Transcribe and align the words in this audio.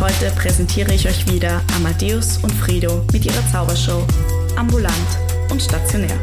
heute 0.00 0.30
präsentiere 0.30 0.94
ich 0.94 1.06
euch 1.06 1.30
wieder 1.30 1.62
Amadeus 1.76 2.38
und 2.38 2.52
Frido 2.52 3.04
mit 3.12 3.26
ihrer 3.26 3.46
Zaubershow 3.52 4.06
Ambulant 4.56 4.94
und 5.50 5.60
Stationär. 5.60 6.18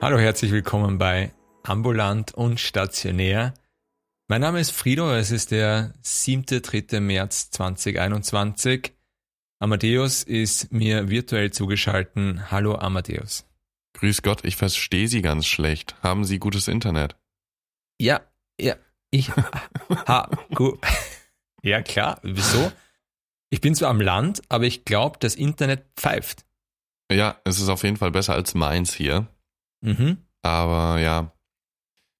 Hallo, 0.00 0.18
herzlich 0.18 0.52
willkommen 0.52 0.96
bei 0.96 1.34
Ambulant 1.64 2.32
und 2.32 2.60
Stationär. 2.60 3.52
Mein 4.28 4.40
Name 4.40 4.60
ist 4.60 4.70
Frido, 4.70 5.12
es 5.12 5.30
ist 5.30 5.50
der 5.50 5.92
7. 6.00 6.46
3. 6.46 7.00
März 7.00 7.50
2021. 7.50 8.94
Amadeus 9.58 10.22
ist 10.22 10.72
mir 10.72 11.10
virtuell 11.10 11.50
zugeschaltet. 11.50 12.50
Hallo 12.50 12.74
Amadeus. 12.76 13.46
Grüß 13.96 14.20
Gott, 14.20 14.44
ich 14.44 14.56
verstehe 14.56 15.08
Sie 15.08 15.22
ganz 15.22 15.46
schlecht. 15.46 15.96
Haben 16.02 16.24
Sie 16.24 16.38
gutes 16.38 16.68
Internet? 16.68 17.16
Ja, 17.98 18.20
ja, 18.60 18.76
ich 19.10 19.30
ha, 20.06 20.28
gut. 20.54 20.78
Ja, 21.62 21.80
klar, 21.80 22.20
wieso? 22.22 22.70
Ich 23.48 23.62
bin 23.62 23.74
zwar 23.74 23.88
am 23.88 24.02
Land, 24.02 24.42
aber 24.50 24.64
ich 24.64 24.84
glaube, 24.84 25.18
das 25.18 25.34
Internet 25.34 25.86
pfeift. 25.96 26.44
Ja, 27.10 27.40
es 27.44 27.58
ist 27.58 27.70
auf 27.70 27.84
jeden 27.84 27.96
Fall 27.96 28.10
besser 28.10 28.34
als 28.34 28.54
meins 28.54 28.92
hier. 28.92 29.28
Mhm. 29.80 30.18
Aber 30.42 30.98
ja, 31.00 31.32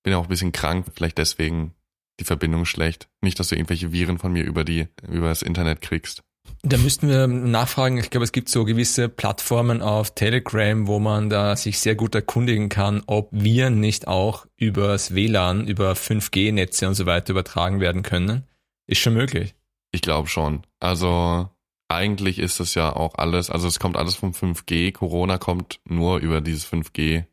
bin 0.02 0.14
auch 0.14 0.22
ein 0.22 0.30
bisschen 0.30 0.52
krank, 0.52 0.86
vielleicht 0.94 1.18
deswegen 1.18 1.74
die 2.20 2.24
Verbindung 2.24 2.64
schlecht. 2.64 3.10
Nicht, 3.20 3.38
dass 3.38 3.48
du 3.48 3.54
irgendwelche 3.54 3.92
Viren 3.92 4.18
von 4.18 4.32
mir 4.32 4.44
über 4.44 4.64
die, 4.64 4.88
über 5.06 5.28
das 5.28 5.42
Internet 5.42 5.82
kriegst. 5.82 6.22
Da 6.62 6.78
müssten 6.78 7.08
wir 7.08 7.26
nachfragen. 7.28 7.98
Ich 7.98 8.10
glaube, 8.10 8.24
es 8.24 8.32
gibt 8.32 8.48
so 8.48 8.64
gewisse 8.64 9.08
Plattformen 9.08 9.82
auf 9.82 10.14
Telegram, 10.14 10.86
wo 10.86 10.98
man 10.98 11.30
da 11.30 11.54
sich 11.54 11.78
sehr 11.78 11.94
gut 11.94 12.14
erkundigen 12.14 12.68
kann, 12.68 13.02
ob 13.06 13.28
Viren 13.30 13.78
nicht 13.78 14.08
auch 14.08 14.46
übers 14.56 15.14
WLAN, 15.14 15.68
über 15.68 15.92
5G-Netze 15.92 16.88
und 16.88 16.94
so 16.94 17.06
weiter 17.06 17.30
übertragen 17.30 17.80
werden 17.80 18.02
können. 18.02 18.42
Ist 18.88 19.00
schon 19.00 19.14
möglich. 19.14 19.54
Ich 19.92 20.02
glaube 20.02 20.28
schon. 20.28 20.62
Also 20.80 21.48
eigentlich 21.88 22.38
ist 22.38 22.58
es 22.60 22.74
ja 22.74 22.94
auch 22.94 23.14
alles, 23.14 23.50
also 23.50 23.68
es 23.68 23.78
kommt 23.78 23.96
alles 23.96 24.16
vom 24.16 24.32
5G. 24.32 24.92
Corona 24.92 25.38
kommt 25.38 25.80
nur 25.84 26.18
über 26.18 26.40
dieses 26.40 26.66
5G. 26.66 27.14
Ja. 27.14 27.24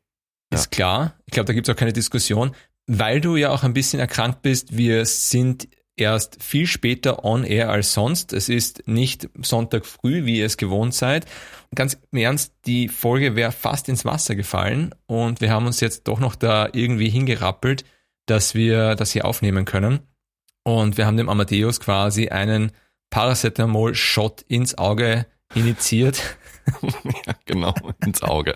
Ist 0.52 0.72
klar. 0.72 1.16
Ich 1.25 1.33
glaube, 1.33 1.48
da 1.48 1.53
gibt 1.53 1.67
es 1.67 1.73
auch 1.73 1.80
keine 1.80 1.94
Diskussion. 1.94 2.55
Weil 2.86 3.22
du 3.22 3.36
ja 3.36 3.50
auch 3.50 3.64
ein 3.64 3.73
bisschen 3.73 4.00
erkrankt 4.00 4.42
bist, 4.42 4.77
wir 4.77 5.05
sind 5.05 5.70
erst 5.95 6.41
viel 6.44 6.67
später 6.67 7.23
on 7.23 7.44
air 7.44 7.69
als 7.69 7.94
sonst. 7.94 8.33
Es 8.33 8.49
ist 8.49 8.88
nicht 8.88 9.30
Sonntag 9.41 9.86
früh, 9.86 10.25
wie 10.25 10.39
ihr 10.39 10.45
es 10.45 10.58
gewohnt 10.58 10.94
seid. 10.94 11.25
Ganz 11.75 11.99
im 12.11 12.19
Ernst, 12.19 12.53
die 12.66 12.88
Folge 12.88 13.36
wäre 13.36 13.52
fast 13.52 13.89
ins 13.89 14.05
Wasser 14.05 14.36
gefallen 14.36 14.94
und 15.05 15.41
wir 15.41 15.52
haben 15.52 15.66
uns 15.66 15.80
jetzt 15.80 16.08
doch 16.08 16.19
noch 16.19 16.36
da 16.36 16.69
irgendwie 16.71 17.09
hingerappelt, 17.09 17.86
dass 18.25 18.55
wir 18.55 18.95
das 18.95 19.11
hier 19.11 19.25
aufnehmen 19.25 19.66
können. 19.66 19.99
Und 20.64 20.97
wir 20.97 21.05
haben 21.05 21.17
dem 21.17 21.30
Amadeus 21.30 21.80
quasi 21.80 22.30
einen 22.30 22.71
Paracetamol-Shot 23.09 24.44
ins 24.47 24.77
Auge 24.77 25.25
initiiert. 25.53 26.38
ja, 26.81 27.33
genau, 27.45 27.75
ins 28.05 28.23
Auge. 28.23 28.55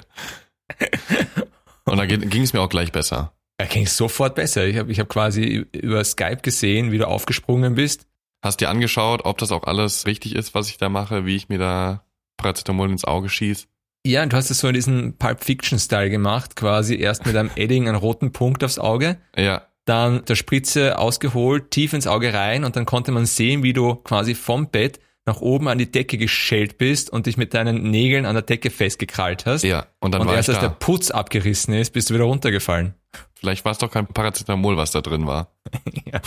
Und 1.83 1.97
da 1.97 2.05
ging 2.05 2.41
es 2.41 2.53
mir 2.53 2.61
auch 2.61 2.69
gleich 2.69 2.91
besser. 2.91 3.36
Er 3.57 3.65
ging 3.65 3.87
sofort 3.87 4.35
besser. 4.35 4.67
Ich 4.67 4.77
habe 4.77 4.91
ich 4.91 4.99
hab 4.99 5.09
quasi 5.09 5.65
über 5.71 6.03
Skype 6.03 6.41
gesehen, 6.43 6.91
wie 6.91 6.99
du 6.99 7.07
aufgesprungen 7.07 7.75
bist. 7.75 8.05
Hast 8.43 8.61
dir 8.61 8.69
angeschaut, 8.69 9.21
ob 9.25 9.39
das 9.39 9.51
auch 9.51 9.63
alles 9.63 10.05
richtig 10.05 10.35
ist, 10.35 10.53
was 10.53 10.69
ich 10.69 10.77
da 10.77 10.89
mache, 10.89 11.25
wie 11.25 11.35
ich 11.35 11.49
mir 11.49 11.57
da 11.57 12.03
Paracetamol 12.37 12.91
ins 12.91 13.03
Auge 13.03 13.29
schieße? 13.29 13.65
Ja, 14.05 14.23
und 14.23 14.31
du 14.31 14.37
hast 14.37 14.51
es 14.51 14.59
so 14.59 14.67
in 14.67 14.75
diesem 14.75 15.17
Pulp 15.17 15.43
Fiction 15.43 15.79
Style 15.79 16.09
gemacht, 16.09 16.55
quasi 16.55 16.95
erst 16.95 17.25
mit 17.25 17.35
einem 17.35 17.49
Edding 17.55 17.87
einen 17.87 17.97
roten 17.97 18.31
Punkt 18.31 18.63
aufs 18.63 18.79
Auge. 18.79 19.17
Ja. 19.35 19.67
Dann 19.85 20.23
der 20.25 20.35
Spritze 20.35 20.99
ausgeholt, 20.99 21.71
tief 21.71 21.93
ins 21.93 22.07
Auge 22.07 22.33
rein 22.33 22.63
und 22.63 22.75
dann 22.75 22.85
konnte 22.85 23.11
man 23.11 23.25
sehen, 23.25 23.63
wie 23.63 23.73
du 23.73 23.95
quasi 23.95 24.35
vom 24.35 24.69
Bett 24.69 24.99
nach 25.25 25.41
oben 25.41 25.67
an 25.67 25.77
die 25.77 25.91
Decke 25.91 26.17
geschellt 26.17 26.77
bist 26.77 27.09
und 27.09 27.25
dich 27.25 27.37
mit 27.37 27.53
deinen 27.53 27.89
Nägeln 27.89 28.25
an 28.25 28.35
der 28.35 28.43
Decke 28.43 28.69
festgekrallt 28.69 29.45
hast. 29.45 29.63
Ja, 29.63 29.87
und 29.99 30.13
dann 30.13 30.21
und 30.21 30.27
war 30.27 30.35
erst 30.35 30.49
ich 30.49 30.55
als 30.55 30.63
da. 30.63 30.69
der 30.69 30.75
Putz 30.75 31.11
abgerissen 31.11 31.73
ist, 31.73 31.91
bist 31.91 32.09
du 32.09 32.13
wieder 32.13 32.25
runtergefallen. 32.25 32.93
Vielleicht 33.39 33.65
war 33.65 33.71
es 33.71 33.77
doch 33.77 33.91
kein 33.91 34.07
Paracetamol, 34.07 34.77
was 34.77 34.91
da 34.91 35.01
drin 35.01 35.27
war. 35.27 35.51
Ja. 36.05 36.21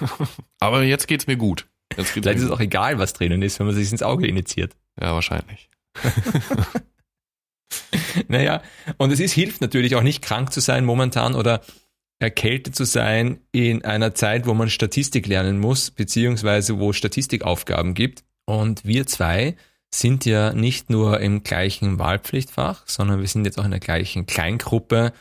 Aber 0.60 0.82
jetzt 0.82 1.06
geht's 1.06 1.26
mir 1.26 1.36
gut. 1.36 1.66
Jetzt 1.90 2.14
geht's 2.14 2.24
Vielleicht 2.24 2.38
ist 2.38 2.46
es 2.46 2.50
auch 2.50 2.60
egal, 2.60 2.98
was 2.98 3.12
drinnen 3.12 3.42
ist, 3.42 3.58
wenn 3.58 3.66
man 3.66 3.74
sich 3.74 3.90
ins 3.92 4.02
Auge 4.02 4.26
initiiert. 4.26 4.74
Ja, 5.00 5.14
wahrscheinlich. 5.14 5.68
Naja, 8.28 8.62
und 8.96 9.10
es 9.12 9.20
ist, 9.20 9.32
hilft 9.32 9.60
natürlich 9.60 9.94
auch 9.94 10.02
nicht 10.02 10.22
krank 10.22 10.52
zu 10.52 10.60
sein 10.60 10.84
momentan 10.84 11.34
oder 11.34 11.60
erkältet 12.18 12.74
zu 12.74 12.84
sein 12.84 13.40
in 13.52 13.84
einer 13.84 14.14
Zeit, 14.14 14.46
wo 14.46 14.54
man 14.54 14.70
Statistik 14.70 15.26
lernen 15.26 15.58
muss, 15.58 15.90
beziehungsweise 15.90 16.78
wo 16.78 16.92
Statistikaufgaben 16.92 17.94
gibt. 17.94 18.24
Und 18.46 18.84
wir 18.84 19.06
zwei 19.06 19.56
sind 19.90 20.24
ja 20.24 20.52
nicht 20.52 20.90
nur 20.90 21.20
im 21.20 21.42
gleichen 21.42 21.98
Wahlpflichtfach, 21.98 22.82
sondern 22.86 23.20
wir 23.20 23.28
sind 23.28 23.44
jetzt 23.44 23.58
auch 23.58 23.64
in 23.64 23.70
der 23.70 23.80
gleichen 23.80 24.26
Kleingruppe, 24.26 25.12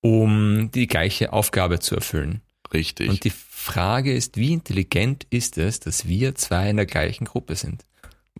um 0.00 0.70
die 0.72 0.86
gleiche 0.86 1.32
Aufgabe 1.32 1.80
zu 1.80 1.94
erfüllen. 1.94 2.40
Richtig. 2.72 3.08
Und 3.08 3.24
die 3.24 3.30
Frage 3.30 4.14
ist, 4.14 4.36
wie 4.36 4.52
intelligent 4.52 5.26
ist 5.30 5.58
es, 5.58 5.80
dass 5.80 6.06
wir 6.06 6.34
zwei 6.34 6.70
in 6.70 6.76
der 6.76 6.86
gleichen 6.86 7.24
Gruppe 7.24 7.56
sind? 7.56 7.84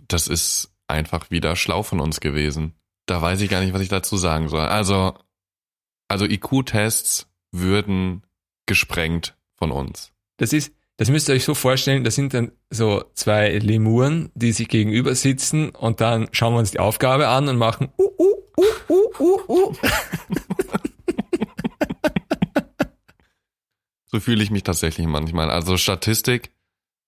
das 0.08 0.28
ist 0.28 0.70
einfach 0.88 1.30
wieder 1.30 1.56
schlau 1.56 1.82
von 1.82 2.00
uns 2.00 2.20
gewesen. 2.20 2.74
Da 3.06 3.22
weiß 3.22 3.40
ich 3.40 3.50
gar 3.50 3.60
nicht, 3.60 3.72
was 3.72 3.82
ich 3.82 3.88
dazu 3.88 4.16
sagen 4.16 4.48
soll. 4.48 4.66
Also, 4.66 5.14
also 6.08 6.24
IQ-Tests 6.24 7.28
würden 7.52 8.22
gesprengt 8.66 9.36
von 9.56 9.70
uns. 9.72 10.12
Das 10.36 10.52
ist, 10.52 10.72
das 10.96 11.10
müsst 11.10 11.28
ihr 11.28 11.34
euch 11.34 11.44
so 11.44 11.54
vorstellen, 11.54 12.04
das 12.04 12.14
sind 12.14 12.34
dann 12.34 12.52
so 12.70 13.04
zwei 13.14 13.58
Lemuren, 13.58 14.30
die 14.34 14.52
sich 14.52 14.68
gegenüber 14.68 15.14
sitzen 15.14 15.70
und 15.70 16.00
dann 16.00 16.28
schauen 16.32 16.54
wir 16.54 16.58
uns 16.58 16.70
die 16.70 16.80
Aufgabe 16.80 17.28
an 17.28 17.48
und 17.48 17.56
machen 17.56 17.88
uh, 17.98 18.10
uh, 18.18 18.34
uh, 18.56 18.64
uh, 18.88 19.10
uh, 19.18 19.40
uh. 19.48 19.74
So 24.10 24.20
fühle 24.20 24.42
ich 24.42 24.50
mich 24.50 24.64
tatsächlich 24.64 25.06
manchmal. 25.06 25.50
Also 25.50 25.76
Statistik, 25.76 26.50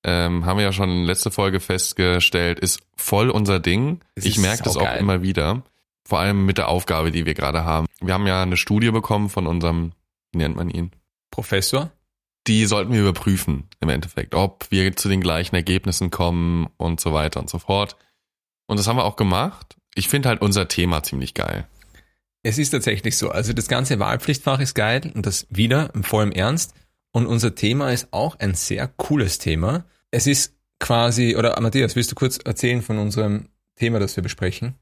ähm, 0.04 0.44
haben 0.46 0.58
wir 0.58 0.64
ja 0.64 0.72
schon 0.72 0.90
in 0.90 1.04
letzter 1.04 1.30
Folge 1.30 1.60
festgestellt, 1.60 2.58
ist 2.58 2.80
voll 2.96 3.30
unser 3.30 3.60
Ding. 3.60 4.00
Es 4.14 4.24
ich 4.24 4.38
merke 4.38 4.64
das 4.64 4.76
auch 4.76 4.96
immer 4.96 5.22
wieder. 5.22 5.62
Vor 6.04 6.18
allem 6.18 6.44
mit 6.44 6.58
der 6.58 6.68
Aufgabe, 6.68 7.12
die 7.12 7.26
wir 7.26 7.34
gerade 7.34 7.64
haben. 7.64 7.86
Wir 8.00 8.14
haben 8.14 8.26
ja 8.26 8.42
eine 8.42 8.56
Studie 8.56 8.90
bekommen 8.90 9.28
von 9.28 9.46
unserem, 9.46 9.92
wie 10.32 10.38
nennt 10.38 10.56
man 10.56 10.68
ihn? 10.68 10.90
Professor? 11.30 11.92
Die 12.48 12.66
sollten 12.66 12.92
wir 12.92 13.00
überprüfen 13.00 13.68
im 13.80 13.88
Endeffekt, 13.88 14.34
ob 14.34 14.66
wir 14.70 14.96
zu 14.96 15.08
den 15.08 15.20
gleichen 15.20 15.54
Ergebnissen 15.54 16.10
kommen 16.10 16.68
und 16.76 17.00
so 17.00 17.12
weiter 17.12 17.38
und 17.38 17.48
so 17.48 17.60
fort. 17.60 17.96
Und 18.66 18.78
das 18.78 18.88
haben 18.88 18.96
wir 18.96 19.04
auch 19.04 19.14
gemacht. 19.14 19.76
Ich 19.94 20.08
finde 20.08 20.28
halt 20.28 20.42
unser 20.42 20.66
Thema 20.66 21.04
ziemlich 21.04 21.34
geil. 21.34 21.68
Es 22.42 22.58
ist 22.58 22.70
tatsächlich 22.70 23.16
so. 23.16 23.30
Also 23.30 23.52
das 23.52 23.68
ganze 23.68 24.00
Wahlpflichtfach 24.00 24.58
ist 24.58 24.74
geil 24.74 25.12
und 25.14 25.26
das 25.26 25.46
wieder 25.50 25.94
im 25.94 26.02
vollen 26.02 26.32
Ernst. 26.32 26.74
Und 27.12 27.26
unser 27.26 27.54
Thema 27.54 27.92
ist 27.92 28.08
auch 28.12 28.38
ein 28.38 28.54
sehr 28.54 28.88
cooles 28.88 29.38
Thema. 29.38 29.84
Es 30.10 30.26
ist 30.26 30.54
quasi, 30.80 31.36
oder 31.36 31.58
Matthias, 31.60 31.94
willst 31.94 32.10
du 32.10 32.14
kurz 32.14 32.38
erzählen 32.38 32.82
von 32.82 32.98
unserem 32.98 33.48
Thema, 33.76 34.00
das 34.00 34.16
wir 34.16 34.22
besprechen? 34.22 34.74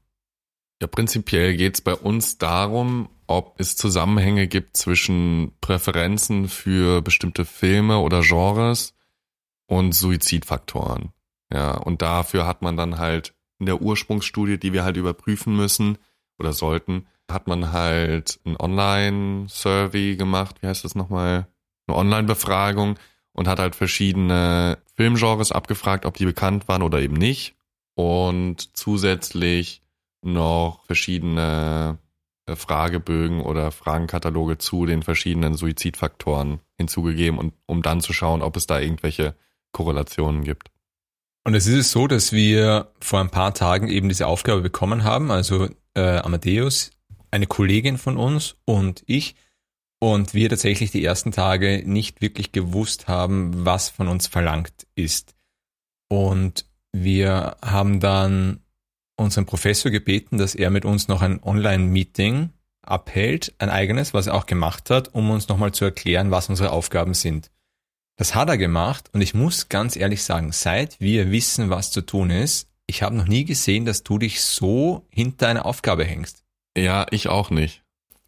Ja, 0.81 0.87
prinzipiell 0.87 1.55
geht 1.55 1.75
es 1.75 1.81
bei 1.81 1.93
uns 1.93 2.37
darum, 2.37 3.09
ob 3.27 3.59
es 3.59 3.75
Zusammenhänge 3.75 4.47
gibt 4.47 4.75
zwischen 4.75 5.51
Präferenzen 5.61 6.49
für 6.49 7.01
bestimmte 7.01 7.45
Filme 7.45 7.99
oder 7.99 8.21
Genres 8.21 8.93
und 9.67 9.93
Suizidfaktoren. 9.93 11.11
Ja, 11.53 11.77
und 11.77 12.01
dafür 12.01 12.47
hat 12.47 12.61
man 12.61 12.77
dann 12.77 12.97
halt 12.97 13.35
in 13.59 13.67
der 13.67 13.81
Ursprungsstudie, 13.81 14.57
die 14.57 14.73
wir 14.73 14.83
halt 14.83 14.97
überprüfen 14.97 15.55
müssen 15.55 15.97
oder 16.39 16.51
sollten, 16.51 17.05
hat 17.29 17.47
man 17.47 17.71
halt 17.71 18.39
ein 18.43 18.57
Online-Survey 18.59 20.15
gemacht. 20.15 20.57
Wie 20.61 20.67
heißt 20.67 20.83
das 20.83 20.95
nochmal? 20.95 21.47
Eine 21.87 21.97
Online-Befragung 21.97 22.97
und 23.33 23.47
hat 23.47 23.59
halt 23.59 23.75
verschiedene 23.75 24.77
Filmgenres 24.95 25.51
abgefragt, 25.51 26.05
ob 26.05 26.15
die 26.17 26.25
bekannt 26.25 26.67
waren 26.67 26.83
oder 26.83 26.99
eben 26.99 27.15
nicht. 27.15 27.55
Und 27.95 28.75
zusätzlich 28.77 29.81
noch 30.21 30.85
verschiedene 30.85 31.97
äh, 32.45 32.55
Fragebögen 32.55 33.41
oder 33.41 33.71
Fragenkataloge 33.71 34.57
zu 34.57 34.85
den 34.85 35.03
verschiedenen 35.03 35.55
Suizidfaktoren 35.55 36.59
hinzugegeben 36.77 37.39
und 37.39 37.53
um 37.65 37.81
dann 37.81 38.01
zu 38.01 38.13
schauen, 38.13 38.41
ob 38.41 38.55
es 38.55 38.67
da 38.67 38.79
irgendwelche 38.79 39.35
Korrelationen 39.71 40.43
gibt. 40.43 40.69
Und 41.43 41.55
es 41.55 41.65
ist 41.65 41.91
so, 41.91 42.07
dass 42.07 42.33
wir 42.33 42.91
vor 42.99 43.19
ein 43.19 43.31
paar 43.31 43.53
Tagen 43.53 43.87
eben 43.87 44.09
diese 44.09 44.27
Aufgabe 44.27 44.61
bekommen 44.61 45.03
haben, 45.03 45.31
also 45.31 45.69
äh, 45.95 46.17
Amadeus, 46.17 46.91
eine 47.31 47.47
Kollegin 47.47 47.97
von 47.97 48.17
uns 48.17 48.57
und 48.65 49.03
ich, 49.07 49.35
und 50.03 50.33
wir 50.33 50.49
tatsächlich 50.49 50.91
die 50.91 51.05
ersten 51.05 51.31
Tage 51.31 51.83
nicht 51.85 52.21
wirklich 52.21 52.51
gewusst 52.51 53.07
haben, 53.07 53.65
was 53.65 53.89
von 53.89 54.07
uns 54.07 54.25
verlangt 54.27 54.87
ist. 54.95 55.35
Und 56.09 56.65
wir 56.91 57.55
haben 57.61 57.99
dann 57.99 58.61
unseren 59.15 59.45
Professor 59.45 59.91
gebeten, 59.91 60.39
dass 60.39 60.55
er 60.55 60.71
mit 60.71 60.85
uns 60.85 61.07
noch 61.07 61.21
ein 61.21 61.41
Online-Meeting 61.43 62.49
abhält, 62.81 63.53
ein 63.59 63.69
eigenes, 63.69 64.13
was 64.13 64.25
er 64.25 64.33
auch 64.33 64.47
gemacht 64.47 64.89
hat, 64.89 65.13
um 65.13 65.29
uns 65.29 65.47
nochmal 65.47 65.71
zu 65.71 65.85
erklären, 65.85 66.31
was 66.31 66.49
unsere 66.49 66.71
Aufgaben 66.71 67.13
sind. 67.13 67.51
Das 68.17 68.33
hat 68.33 68.49
er 68.49 68.57
gemacht 68.57 69.09
und 69.13 69.21
ich 69.21 69.35
muss 69.35 69.69
ganz 69.69 69.95
ehrlich 69.95 70.23
sagen, 70.23 70.51
seit 70.51 70.99
wir 70.99 71.31
wissen, 71.31 71.69
was 71.69 71.91
zu 71.91 72.01
tun 72.01 72.31
ist, 72.31 72.67
ich 72.87 73.03
habe 73.03 73.15
noch 73.15 73.27
nie 73.27 73.45
gesehen, 73.45 73.85
dass 73.85 74.01
du 74.01 74.17
dich 74.17 74.41
so 74.41 75.05
hinter 75.09 75.47
eine 75.47 75.63
Aufgabe 75.63 76.03
hängst. 76.03 76.43
Ja, 76.75 77.05
ich 77.11 77.29
auch 77.29 77.51
nicht. 77.51 77.80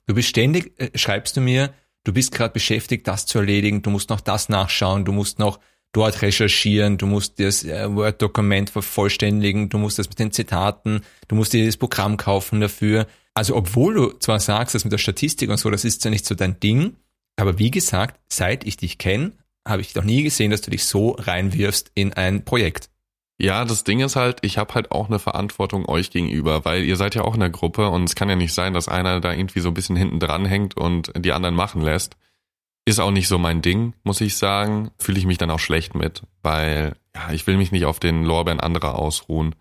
Du 0.05 0.13
bist 0.13 0.29
ständig, 0.29 0.73
äh, 0.79 0.97
schreibst 0.97 1.37
du 1.37 1.41
mir, 1.41 1.73
du 2.03 2.13
bist 2.13 2.31
gerade 2.31 2.53
beschäftigt, 2.53 3.07
das 3.07 3.25
zu 3.25 3.39
erledigen, 3.39 3.81
du 3.81 3.89
musst 3.89 4.09
noch 4.09 4.21
das 4.21 4.49
nachschauen, 4.49 5.05
du 5.05 5.11
musst 5.11 5.39
noch 5.39 5.59
dort 5.93 6.21
recherchieren, 6.21 6.97
du 6.97 7.05
musst 7.05 7.39
das 7.39 7.63
äh, 7.63 7.93
Word-Dokument 7.93 8.69
vervollständigen, 8.69 9.69
du 9.69 9.77
musst 9.77 9.99
das 9.99 10.09
mit 10.09 10.19
den 10.19 10.31
Zitaten, 10.31 11.01
du 11.27 11.35
musst 11.35 11.53
dir 11.53 11.65
das 11.65 11.77
Programm 11.77 12.17
kaufen 12.17 12.59
dafür. 12.59 13.07
Also 13.33 13.55
obwohl 13.55 13.93
du 13.93 14.09
zwar 14.19 14.39
sagst, 14.39 14.75
das 14.75 14.83
mit 14.83 14.91
der 14.91 14.97
Statistik 14.97 15.49
und 15.49 15.57
so, 15.57 15.69
das 15.69 15.85
ist 15.85 16.01
zwar 16.01 16.09
nicht 16.11 16.25
so 16.25 16.35
dein 16.35 16.59
Ding, 16.59 16.97
aber 17.35 17.57
wie 17.57 17.71
gesagt, 17.71 18.19
seit 18.27 18.65
ich 18.65 18.77
dich 18.77 18.97
kenne, 18.97 19.31
habe 19.67 19.81
ich 19.81 19.95
noch 19.95 20.03
nie 20.03 20.23
gesehen, 20.23 20.51
dass 20.51 20.61
du 20.61 20.71
dich 20.71 20.85
so 20.85 21.11
reinwirfst 21.11 21.91
in 21.95 22.13
ein 22.13 22.43
Projekt. 22.43 22.89
Ja, 23.39 23.65
das 23.65 23.83
Ding 23.83 23.99
ist 23.99 24.15
halt, 24.15 24.39
ich 24.41 24.57
habe 24.57 24.73
halt 24.75 24.91
auch 24.91 25.07
eine 25.07 25.19
Verantwortung 25.19 25.87
euch 25.87 26.11
gegenüber, 26.11 26.65
weil 26.65 26.83
ihr 26.83 26.95
seid 26.95 27.15
ja 27.15 27.23
auch 27.23 27.33
in 27.33 27.39
der 27.39 27.49
Gruppe 27.49 27.89
und 27.89 28.03
es 28.03 28.15
kann 28.15 28.29
ja 28.29 28.35
nicht 28.35 28.53
sein, 28.53 28.73
dass 28.73 28.87
einer 28.87 29.19
da 29.19 29.33
irgendwie 29.33 29.59
so 29.59 29.69
ein 29.69 29.73
bisschen 29.73 29.95
hinten 29.95 30.19
dran 30.19 30.45
hängt 30.45 30.77
und 30.77 31.11
die 31.17 31.33
anderen 31.33 31.55
machen 31.55 31.81
lässt. 31.81 32.15
Ist 32.85 32.99
auch 32.99 33.11
nicht 33.11 33.27
so 33.27 33.37
mein 33.37 33.61
Ding, 33.61 33.93
muss 34.03 34.21
ich 34.21 34.37
sagen. 34.37 34.91
Fühle 34.99 35.17
ich 35.17 35.25
mich 35.25 35.37
dann 35.37 35.49
auch 35.49 35.59
schlecht 35.59 35.95
mit, 35.95 36.23
weil 36.41 36.95
ja, 37.15 37.31
ich 37.31 37.47
will 37.47 37.57
mich 37.57 37.71
nicht 37.71 37.85
auf 37.85 37.99
den 37.99 38.23
Lorbeeren 38.23 38.59
anderer 38.59 38.99
ausruhen. 38.99 39.55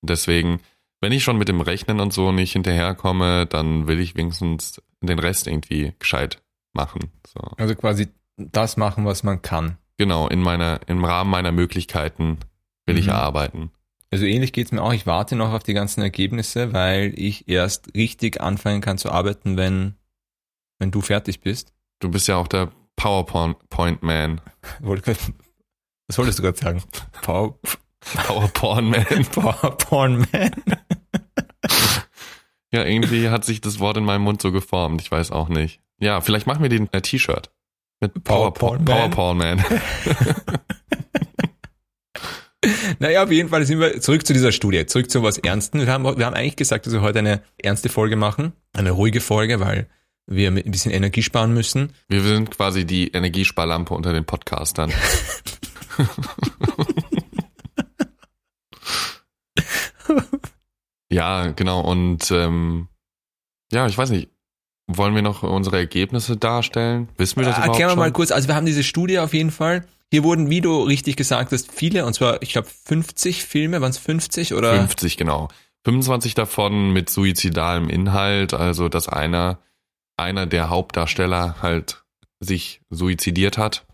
Deswegen, 0.00 0.60
wenn 1.00 1.12
ich 1.12 1.22
schon 1.22 1.38
mit 1.38 1.48
dem 1.48 1.60
Rechnen 1.60 2.00
und 2.00 2.12
so 2.12 2.32
nicht 2.32 2.52
hinterherkomme, 2.52 3.46
dann 3.46 3.86
will 3.86 4.00
ich 4.00 4.16
wenigstens 4.16 4.82
den 5.00 5.18
Rest 5.18 5.46
irgendwie 5.46 5.92
gescheit 5.98 6.42
machen. 6.72 7.12
So. 7.26 7.40
Also 7.56 7.74
quasi 7.74 8.08
das 8.36 8.76
machen, 8.76 9.04
was 9.04 9.22
man 9.22 9.42
kann. 9.42 9.76
Genau, 9.98 10.28
in 10.28 10.40
meiner, 10.40 10.80
im 10.86 11.04
Rahmen 11.04 11.30
meiner 11.30 11.52
Möglichkeiten 11.52 12.38
will 12.86 12.94
mhm. 12.94 13.00
ich 13.00 13.08
erarbeiten. 13.08 13.70
Also 14.10 14.26
ähnlich 14.26 14.52
geht's 14.52 14.72
mir 14.72 14.82
auch. 14.82 14.92
Ich 14.92 15.06
warte 15.06 15.36
noch 15.36 15.52
auf 15.52 15.62
die 15.62 15.72
ganzen 15.72 16.02
Ergebnisse, 16.02 16.74
weil 16.74 17.14
ich 17.16 17.48
erst 17.48 17.94
richtig 17.94 18.42
anfangen 18.42 18.82
kann 18.82 18.98
zu 18.98 19.10
arbeiten, 19.10 19.56
wenn, 19.56 19.94
wenn 20.78 20.90
du 20.90 21.00
fertig 21.00 21.40
bist. 21.40 21.72
Du 21.98 22.10
bist 22.10 22.28
ja 22.28 22.36
auch 22.36 22.48
der 22.48 22.70
PowerPoint-Man. 22.96 24.42
Was 24.80 26.18
wolltest 26.18 26.38
du 26.38 26.42
gerade 26.42 26.58
sagen? 26.58 26.82
Power, 27.22 27.58
PowerPoint-Man. 28.00 29.24
PowerPoint-Man. 29.32 30.50
ja, 32.70 32.84
irgendwie 32.84 33.30
hat 33.30 33.46
sich 33.46 33.62
das 33.62 33.78
Wort 33.80 33.96
in 33.96 34.04
meinem 34.04 34.22
Mund 34.22 34.42
so 34.42 34.52
geformt. 34.52 35.00
Ich 35.00 35.10
weiß 35.10 35.30
auch 35.30 35.48
nicht. 35.48 35.80
Ja, 36.00 36.20
vielleicht 36.20 36.46
machen 36.46 36.62
wir 36.62 36.68
den 36.68 36.92
äh, 36.92 37.00
T-Shirt. 37.00 37.50
Mit 38.00 38.24
PowerPoint-Man. 38.24 39.10
PowerPoint-Man. 39.10 39.64
naja, 42.98 43.24
auf 43.24 43.30
jeden 43.30 43.48
Fall 43.48 43.64
sind 43.66 43.80
wir 43.80 44.00
zurück 44.00 44.26
zu 44.26 44.32
dieser 44.32 44.52
Studie, 44.52 44.86
zurück 44.86 45.10
zu 45.10 45.22
was 45.22 45.38
Ernsten. 45.38 45.80
Wir 45.80 45.88
haben, 45.88 46.04
wir 46.04 46.26
haben 46.26 46.34
eigentlich 46.34 46.56
gesagt, 46.56 46.86
dass 46.86 46.92
wir 46.92 47.02
heute 47.02 47.18
eine 47.18 47.42
ernste 47.58 47.88
Folge 47.88 48.16
machen, 48.16 48.52
eine 48.72 48.92
ruhige 48.92 49.20
Folge, 49.20 49.60
weil 49.60 49.88
wir 50.26 50.48
ein 50.50 50.62
bisschen 50.70 50.92
Energie 50.92 51.22
sparen 51.22 51.52
müssen. 51.54 51.92
Wir 52.08 52.22
sind 52.22 52.50
quasi 52.50 52.84
die 52.84 53.08
Energiesparlampe 53.08 53.92
unter 53.94 54.12
den 54.12 54.24
Podcastern. 54.24 54.92
ja, 61.10 61.48
genau. 61.48 61.80
Und 61.80 62.30
ähm, 62.30 62.88
ja, 63.72 63.86
ich 63.86 63.98
weiß 63.98 64.10
nicht. 64.10 64.28
Wollen 64.88 65.14
wir 65.14 65.22
noch 65.22 65.44
unsere 65.44 65.78
Ergebnisse 65.78 66.36
darstellen? 66.36 67.08
Wissen 67.16 67.36
wir 67.36 67.44
das 67.44 67.54
äh, 67.54 67.58
überhaupt 67.58 67.78
Erklären 67.78 67.92
wir 67.92 67.96
mal 67.96 68.12
kurz. 68.12 68.32
Also 68.32 68.48
wir 68.48 68.56
haben 68.56 68.66
diese 68.66 68.82
Studie 68.82 69.20
auf 69.20 69.32
jeden 69.32 69.52
Fall. 69.52 69.86
Hier 70.12 70.24
wurden, 70.24 70.50
wie 70.50 70.60
du 70.60 70.82
richtig 70.82 71.16
gesagt 71.16 71.52
hast, 71.52 71.72
viele, 71.72 72.04
und 72.04 72.12
zwar, 72.12 72.42
ich 72.42 72.52
glaube, 72.52 72.68
50 72.68 73.44
Filme, 73.44 73.80
waren 73.80 73.88
es 73.88 73.96
50 73.96 74.52
oder? 74.52 74.76
50, 74.76 75.16
genau. 75.16 75.48
25 75.86 76.34
davon 76.34 76.92
mit 76.92 77.08
suizidalem 77.08 77.88
Inhalt, 77.88 78.52
also 78.52 78.90
dass 78.90 79.08
einer 79.08 79.58
einer 80.18 80.44
der 80.44 80.68
Hauptdarsteller 80.68 81.62
halt 81.62 82.04
sich 82.40 82.82
suizidiert 82.90 83.56
hat. 83.56 83.86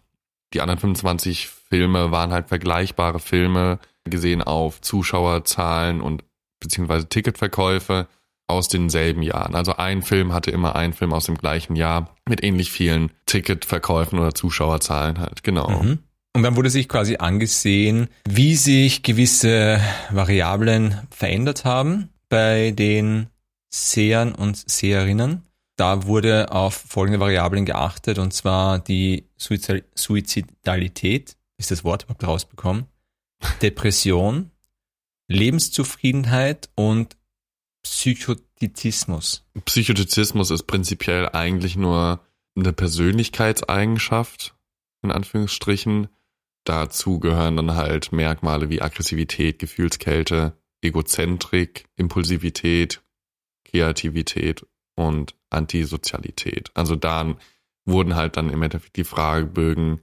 Die 0.55 0.61
anderen 0.61 0.81
25 0.81 1.47
Filme 1.47 2.11
waren 2.11 2.32
halt 2.32 2.49
vergleichbare 2.49 3.20
Filme, 3.20 3.79
gesehen 4.03 4.43
auf 4.43 4.81
Zuschauerzahlen 4.81 6.00
und 6.00 6.25
beziehungsweise 6.59 7.09
Ticketverkäufe 7.09 8.09
aus 8.49 8.67
denselben 8.67 9.23
Jahren. 9.23 9.55
Also 9.55 9.76
ein 9.76 10.03
Film 10.03 10.32
hatte 10.32 10.50
immer 10.50 10.75
einen 10.75 10.94
Film 10.94 11.12
aus 11.12 11.26
dem 11.26 11.38
gleichen 11.38 11.76
Jahr 11.76 12.17
mit 12.29 12.43
ähnlich 12.43 12.73
vielen 12.73 13.12
Ticketverkäufen 13.26 14.19
oder 14.19 14.35
Zuschauerzahlen 14.35 15.20
halt, 15.20 15.44
genau. 15.44 15.70
Mhm. 15.81 16.00
Und 16.35 16.43
dann 16.43 16.57
wurde 16.57 16.71
sich 16.71 16.89
quasi 16.89 17.17
angesehen, 17.17 18.09
wie 18.29 18.57
sich 18.57 19.03
gewisse 19.03 19.81
Variablen 20.11 21.01
verändert 21.11 21.65
haben 21.65 22.11
bei 22.29 22.71
den 22.71 23.29
Sehern 23.71 24.35
und 24.35 24.71
Seherinnen. 24.71 25.43
Da 25.77 26.07
wurde 26.07 26.53
auf 26.53 26.75
folgende 26.75 27.21
Variablen 27.21 27.65
geachtet, 27.65 28.19
und 28.19 28.33
zwar 28.33 28.81
die 28.81 29.29
Suizidalität, 29.37 31.37
ist 31.57 31.71
das 31.71 31.85
Wort 31.85 32.05
überhaupt 32.05 32.27
rausbekommen, 32.27 32.87
Depression, 33.63 34.51
Lebenszufriedenheit 35.29 36.69
und 36.75 37.17
Psychotizismus. 37.83 39.45
Psychotizismus 39.65 40.51
ist 40.51 40.65
prinzipiell 40.65 41.29
eigentlich 41.29 41.77
nur 41.77 42.21
eine 42.57 42.73
Persönlichkeitseigenschaft, 42.73 44.57
in 45.03 45.13
Anführungsstrichen. 45.13 46.09
Dazu 46.64 47.19
gehören 47.19 47.56
dann 47.56 47.76
halt 47.76 48.12
Merkmale 48.12 48.69
wie 48.69 48.82
Aggressivität, 48.82 49.58
Gefühlskälte, 49.58 50.58
Egozentrik, 50.82 51.87
Impulsivität, 51.96 53.02
Kreativität 53.64 54.66
und 54.94 55.34
Antisozialität. 55.50 56.70
Also 56.75 56.96
da 56.96 57.34
wurden 57.84 58.16
halt 58.16 58.37
dann 58.37 58.50
im 58.50 58.62
Endeffekt 58.62 58.96
die 58.96 59.05
Fragebögen 59.05 60.00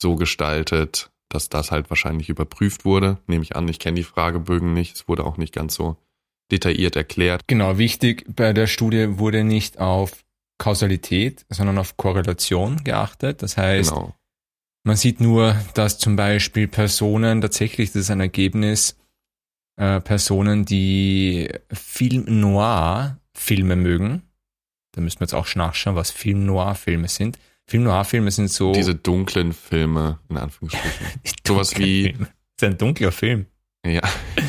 so 0.00 0.16
gestaltet, 0.16 1.10
dass 1.28 1.48
das 1.48 1.70
halt 1.70 1.90
wahrscheinlich 1.90 2.28
überprüft 2.28 2.84
wurde. 2.84 3.18
Nehme 3.26 3.42
ich 3.42 3.56
an, 3.56 3.68
ich 3.68 3.78
kenne 3.78 3.96
die 3.96 4.04
Fragebögen 4.04 4.72
nicht. 4.72 4.96
Es 4.96 5.08
wurde 5.08 5.24
auch 5.24 5.36
nicht 5.36 5.54
ganz 5.54 5.74
so 5.74 5.96
detailliert 6.50 6.96
erklärt. 6.96 7.42
Genau, 7.46 7.76
wichtig 7.76 8.24
bei 8.34 8.52
der 8.52 8.66
Studie 8.66 9.18
wurde 9.18 9.44
nicht 9.44 9.78
auf 9.78 10.24
Kausalität, 10.58 11.44
sondern 11.50 11.78
auf 11.78 11.96
Korrelation 11.96 12.82
geachtet. 12.84 13.42
Das 13.42 13.56
heißt, 13.56 13.90
genau. 13.90 14.14
Man 14.84 14.96
sieht 14.96 15.20
nur, 15.20 15.56
dass 15.74 15.98
zum 15.98 16.16
Beispiel 16.16 16.68
Personen, 16.68 17.40
tatsächlich, 17.40 17.92
das 17.92 18.02
ist 18.02 18.10
ein 18.10 18.20
Ergebnis, 18.20 18.96
äh, 19.76 20.00
Personen, 20.00 20.64
die 20.64 21.48
Film 21.72 22.24
Noir 22.40 23.18
Filme 23.34 23.76
mögen, 23.76 24.22
da 24.98 25.00
müssen 25.00 25.20
wir 25.20 25.26
jetzt 25.26 25.34
auch 25.34 25.54
nachschauen, 25.54 25.94
was 25.94 26.10
Film 26.10 26.44
Noir-Filme 26.44 27.06
sind. 27.06 27.38
Film 27.68 27.84
Noir-Filme 27.84 28.32
sind 28.32 28.50
so. 28.50 28.72
Diese 28.72 28.96
dunklen 28.96 29.52
Filme, 29.52 30.18
in 30.28 30.36
Anführungsstrichen. 30.36 31.06
Sowas 31.46 31.76
wie. 31.78 32.04
Filme. 32.04 32.26
Das 32.56 32.68
ist 32.68 32.72
ein 32.72 32.78
dunkler 32.78 33.12
Film. 33.12 33.46
Ja. 33.86 34.00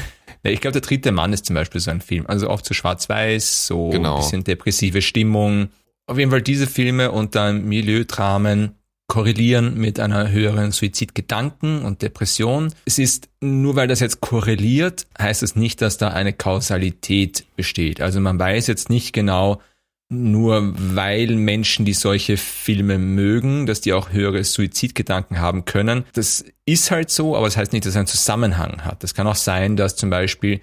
ja. 0.44 0.52
Ich 0.52 0.60
glaube, 0.60 0.74
der 0.74 0.82
dritte 0.82 1.12
Mann 1.12 1.34
ist 1.34 1.46
zum 1.46 1.54
Beispiel 1.54 1.80
so 1.80 1.92
ein 1.92 2.02
Film. 2.02 2.26
Also 2.26 2.50
auch 2.50 2.62
zu 2.62 2.74
schwarz-weiß, 2.74 3.68
so 3.68 3.90
genau. 3.90 4.16
ein 4.16 4.22
bisschen 4.22 4.44
depressive 4.44 5.04
Stimmung. 5.04 5.70
Auf 6.08 6.18
jeden 6.18 6.32
Fall 6.32 6.42
diese 6.42 6.66
Filme 6.66 7.12
und 7.12 7.36
dann 7.36 7.66
Milieudramen 7.66 8.76
korrelieren 9.10 9.76
mit 9.76 10.00
einer 10.00 10.32
höheren 10.32 10.72
Suizidgedanken 10.72 11.82
und 11.82 12.02
Depression. 12.02 12.72
Es 12.86 13.00
ist, 13.00 13.28
nur 13.42 13.76
weil 13.76 13.90
das 13.90 14.00
jetzt 14.00 14.22
korreliert, 14.22 15.08
heißt 15.20 15.44
es 15.44 15.58
nicht, 15.58 15.82
dass 15.82 15.98
da 15.98 16.10
eine 16.10 16.32
Kausalität 16.32 17.46
besteht. 17.58 18.00
Also 18.00 18.22
man 18.22 18.40
weiß 18.40 18.68
jetzt 18.68 18.90
nicht 18.90 19.12
genau, 19.12 19.62
nur 20.10 20.74
weil 20.76 21.36
Menschen, 21.36 21.86
die 21.86 21.94
solche 21.94 22.38
Filme 22.38 22.98
mögen, 22.98 23.66
dass 23.66 23.82
die 23.82 23.94
auch 23.94 24.12
höhere 24.12 24.44
Suizidgedanken 24.44 25.40
haben 25.40 25.66
können. 25.66 26.06
Das 26.14 26.46
ist 26.66 26.92
halt 26.92 27.10
so, 27.10 27.36
aber 27.36 27.48
das 27.48 27.58
heißt 27.58 27.74
nicht, 27.74 27.86
dass 27.86 27.94
es 27.94 27.98
einen 27.98 28.08
Zusammenhang 28.08 28.86
hat. 28.86 29.04
Das 29.04 29.14
kann 29.14 29.28
auch 29.28 29.36
sein, 29.36 29.76
dass 29.76 29.96
zum 29.96 30.10
Beispiel 30.10 30.62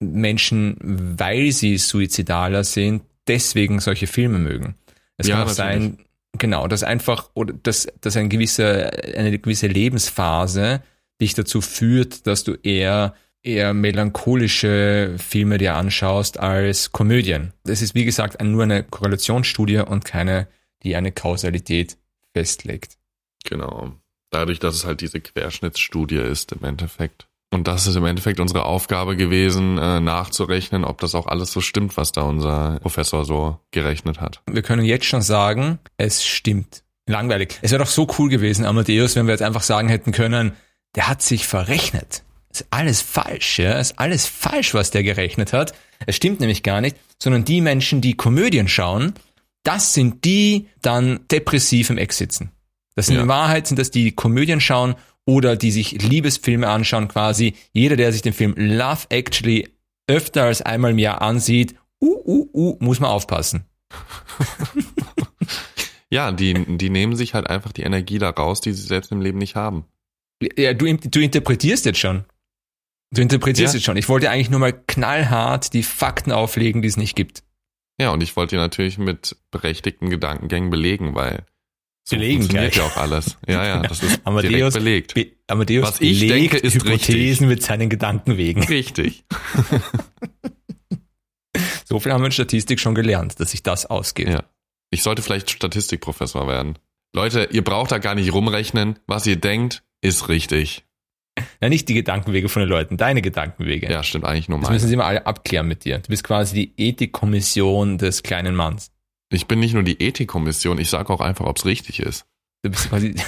Menschen, 0.00 0.76
weil 0.80 1.52
sie 1.52 1.78
suizidaler 1.78 2.64
sind, 2.64 3.02
deswegen 3.26 3.80
solche 3.80 4.06
Filme 4.06 4.38
mögen. 4.38 4.74
Es 5.18 5.28
ja, 5.28 5.36
kann 5.36 5.48
auch 5.48 5.56
natürlich. 5.56 5.96
sein, 5.96 6.05
genau, 6.38 6.68
dass 6.68 6.82
einfach, 6.82 7.30
oder 7.34 7.54
dass, 7.62 7.86
dass 8.00 8.16
eine 8.16 8.28
gewisse, 8.28 8.90
eine 9.16 9.38
gewisse 9.38 9.66
Lebensphase 9.66 10.82
dich 11.20 11.34
dazu 11.34 11.60
führt, 11.60 12.26
dass 12.26 12.44
du 12.44 12.54
eher 12.62 13.14
eher 13.46 13.74
melancholische 13.74 15.14
Filme 15.18 15.58
dir 15.58 15.76
anschaust 15.76 16.38
als 16.38 16.90
Komödien. 16.90 17.52
Das 17.64 17.80
ist, 17.80 17.94
wie 17.94 18.04
gesagt, 18.04 18.42
nur 18.42 18.64
eine 18.64 18.82
Korrelationsstudie 18.82 19.78
und 19.78 20.04
keine, 20.04 20.48
die 20.82 20.96
eine 20.96 21.12
Kausalität 21.12 21.96
festlegt. 22.34 22.98
Genau. 23.44 23.92
Dadurch, 24.30 24.58
dass 24.58 24.74
es 24.74 24.84
halt 24.84 25.00
diese 25.00 25.20
Querschnittsstudie 25.20 26.16
ist 26.16 26.52
im 26.52 26.64
Endeffekt. 26.64 27.28
Und 27.52 27.68
das 27.68 27.86
ist 27.86 27.94
im 27.96 28.04
Endeffekt 28.04 28.40
unsere 28.40 28.64
Aufgabe 28.64 29.16
gewesen, 29.16 29.78
äh, 29.78 30.00
nachzurechnen, 30.00 30.84
ob 30.84 31.00
das 31.00 31.14
auch 31.14 31.26
alles 31.26 31.52
so 31.52 31.60
stimmt, 31.60 31.96
was 31.96 32.12
da 32.12 32.22
unser 32.22 32.78
Professor 32.80 33.24
so 33.24 33.58
gerechnet 33.70 34.20
hat. 34.20 34.42
Wir 34.50 34.62
können 34.62 34.84
jetzt 34.84 35.06
schon 35.06 35.22
sagen, 35.22 35.78
es 35.96 36.24
stimmt. 36.24 36.82
Langweilig. 37.08 37.56
Es 37.62 37.70
wäre 37.70 37.84
doch 37.84 37.90
so 37.90 38.08
cool 38.18 38.28
gewesen, 38.28 38.64
Amadeus, 38.64 39.14
wenn 39.14 39.26
wir 39.26 39.32
jetzt 39.32 39.42
einfach 39.42 39.62
sagen 39.62 39.88
hätten 39.88 40.10
können, 40.10 40.54
der 40.96 41.06
hat 41.08 41.22
sich 41.22 41.46
verrechnet. 41.46 42.24
Ist 42.50 42.66
alles 42.70 43.00
falsch, 43.00 43.60
ja? 43.60 43.78
Ist 43.78 43.98
alles 44.00 44.26
falsch, 44.26 44.74
was 44.74 44.90
der 44.90 45.04
gerechnet 45.04 45.52
hat. 45.52 45.72
Es 46.06 46.16
stimmt 46.16 46.40
nämlich 46.40 46.64
gar 46.64 46.80
nicht, 46.80 46.96
sondern 47.22 47.44
die 47.44 47.60
Menschen, 47.60 48.00
die 48.00 48.14
Komödien 48.14 48.66
schauen, 48.66 49.14
das 49.62 49.94
sind 49.94 50.24
die 50.24 50.68
dann 50.82 51.20
depressiv 51.30 51.90
im 51.90 51.98
Eck 51.98 52.12
sitzen. 52.12 52.50
Das 52.96 53.06
sind 53.06 53.16
Ja. 53.16 53.22
in 53.22 53.28
Wahrheit 53.28 53.66
sind 53.68 53.78
das 53.78 53.90
die, 53.90 54.04
die 54.04 54.12
Komödien 54.12 54.60
schauen 54.60 54.96
oder 55.26 55.56
die 55.56 55.70
sich 55.70 56.02
Liebesfilme 56.02 56.68
anschauen 56.68 57.08
quasi. 57.08 57.54
Jeder, 57.72 57.96
der 57.96 58.12
sich 58.12 58.22
den 58.22 58.32
Film 58.32 58.54
Love 58.56 59.06
Actually 59.10 59.68
öfter 60.06 60.44
als 60.44 60.62
einmal 60.62 60.92
im 60.92 60.98
Jahr 60.98 61.20
ansieht, 61.20 61.74
uh, 62.00 62.22
uh, 62.24 62.48
uh, 62.54 62.76
muss 62.80 63.00
man 63.00 63.10
aufpassen. 63.10 63.66
Ja, 66.08 66.30
die, 66.30 66.54
die 66.76 66.90
nehmen 66.90 67.16
sich 67.16 67.34
halt 67.34 67.48
einfach 67.48 67.72
die 67.72 67.82
Energie 67.82 68.18
da 68.18 68.30
raus, 68.30 68.60
die 68.60 68.72
sie 68.72 68.86
selbst 68.86 69.10
im 69.10 69.20
Leben 69.20 69.38
nicht 69.38 69.56
haben. 69.56 69.86
Ja, 70.56 70.72
du, 70.72 70.96
du 70.96 71.20
interpretierst 71.20 71.84
jetzt 71.84 71.98
schon. 71.98 72.24
Du 73.10 73.22
interpretierst 73.22 73.74
Ja. 73.74 73.78
jetzt 73.78 73.84
schon. 73.84 73.96
Ich 73.96 74.08
wollte 74.08 74.30
eigentlich 74.30 74.50
nur 74.50 74.60
mal 74.60 74.72
knallhart 74.72 75.72
die 75.72 75.82
Fakten 75.82 76.32
auflegen, 76.32 76.82
die 76.82 76.88
es 76.88 76.96
nicht 76.96 77.16
gibt. 77.16 77.42
Ja, 78.00 78.10
und 78.10 78.22
ich 78.22 78.36
wollte 78.36 78.56
dir 78.56 78.62
natürlich 78.62 78.98
mit 78.98 79.36
berechtigten 79.50 80.10
Gedankengängen 80.10 80.70
belegen, 80.70 81.14
weil 81.14 81.44
so 82.08 82.14
Belegen 82.16 82.42
funktioniert 82.42 82.72
gleich. 82.74 82.86
ja 82.86 82.92
auch 82.92 82.96
alles. 82.96 83.36
Ja, 83.48 83.66
ja, 83.66 83.82
das 83.82 84.02
ist 84.02 84.20
Amadeus 84.24 84.74
belegt. 84.74 85.14
Be 85.14 85.32
Amadeus 85.48 85.86
Was 85.88 86.00
ich 86.00 86.20
belegt 86.20 86.52
denke, 86.52 86.56
ist 86.58 86.74
Hypothesen 86.74 87.18
richtig. 87.18 87.40
mit 87.48 87.62
seinen 87.62 87.88
Gedankenwegen. 87.90 88.62
Richtig. 88.68 89.24
So 91.88 92.00
viel 92.00 92.12
haben 92.12 92.20
wir 92.20 92.26
in 92.26 92.32
Statistik 92.32 92.80
schon 92.80 92.94
gelernt, 92.94 93.38
dass 93.40 93.52
sich 93.52 93.62
das 93.62 93.86
ausgeht. 93.86 94.28
Ja. 94.28 94.44
Ich 94.90 95.02
sollte 95.02 95.22
vielleicht 95.22 95.50
Statistikprofessor 95.50 96.46
werden. 96.48 96.78
Leute, 97.14 97.48
ihr 97.52 97.62
braucht 97.64 97.92
da 97.92 97.98
gar 97.98 98.14
nicht 98.14 98.32
rumrechnen. 98.32 98.98
Was 99.06 99.26
ihr 99.26 99.36
denkt, 99.36 99.82
ist 100.02 100.28
richtig. 100.28 100.84
Na, 101.60 101.68
nicht 101.68 101.88
die 101.88 101.94
Gedankenwege 101.94 102.48
von 102.48 102.60
den 102.60 102.68
Leuten, 102.68 102.96
deine 102.96 103.22
Gedankenwege. 103.22 103.90
Ja, 103.90 104.02
stimmt 104.02 104.24
eigentlich 104.24 104.48
nur 104.48 104.58
Das 104.58 104.68
mein. 104.68 104.74
müssen 104.74 104.88
sie 104.88 104.96
mal 104.96 105.04
alle 105.06 105.26
abklären 105.26 105.66
mit 105.68 105.84
dir. 105.84 105.98
Du 105.98 106.08
bist 106.08 106.24
quasi 106.24 106.54
die 106.76 106.88
Ethikkommission 106.88 107.98
des 107.98 108.22
kleinen 108.22 108.54
Manns. 108.54 108.90
Ich 109.30 109.46
bin 109.46 109.58
nicht 109.60 109.74
nur 109.74 109.82
die 109.82 110.00
Ethikkommission, 110.00 110.78
ich 110.78 110.88
sage 110.90 111.12
auch 111.12 111.20
einfach, 111.20 111.46
ob 111.46 111.56
es 111.58 111.64
richtig 111.64 112.00
ist. 112.00 112.26
Du 112.62 112.70
bist 112.70 112.88
quasi. 112.88 113.14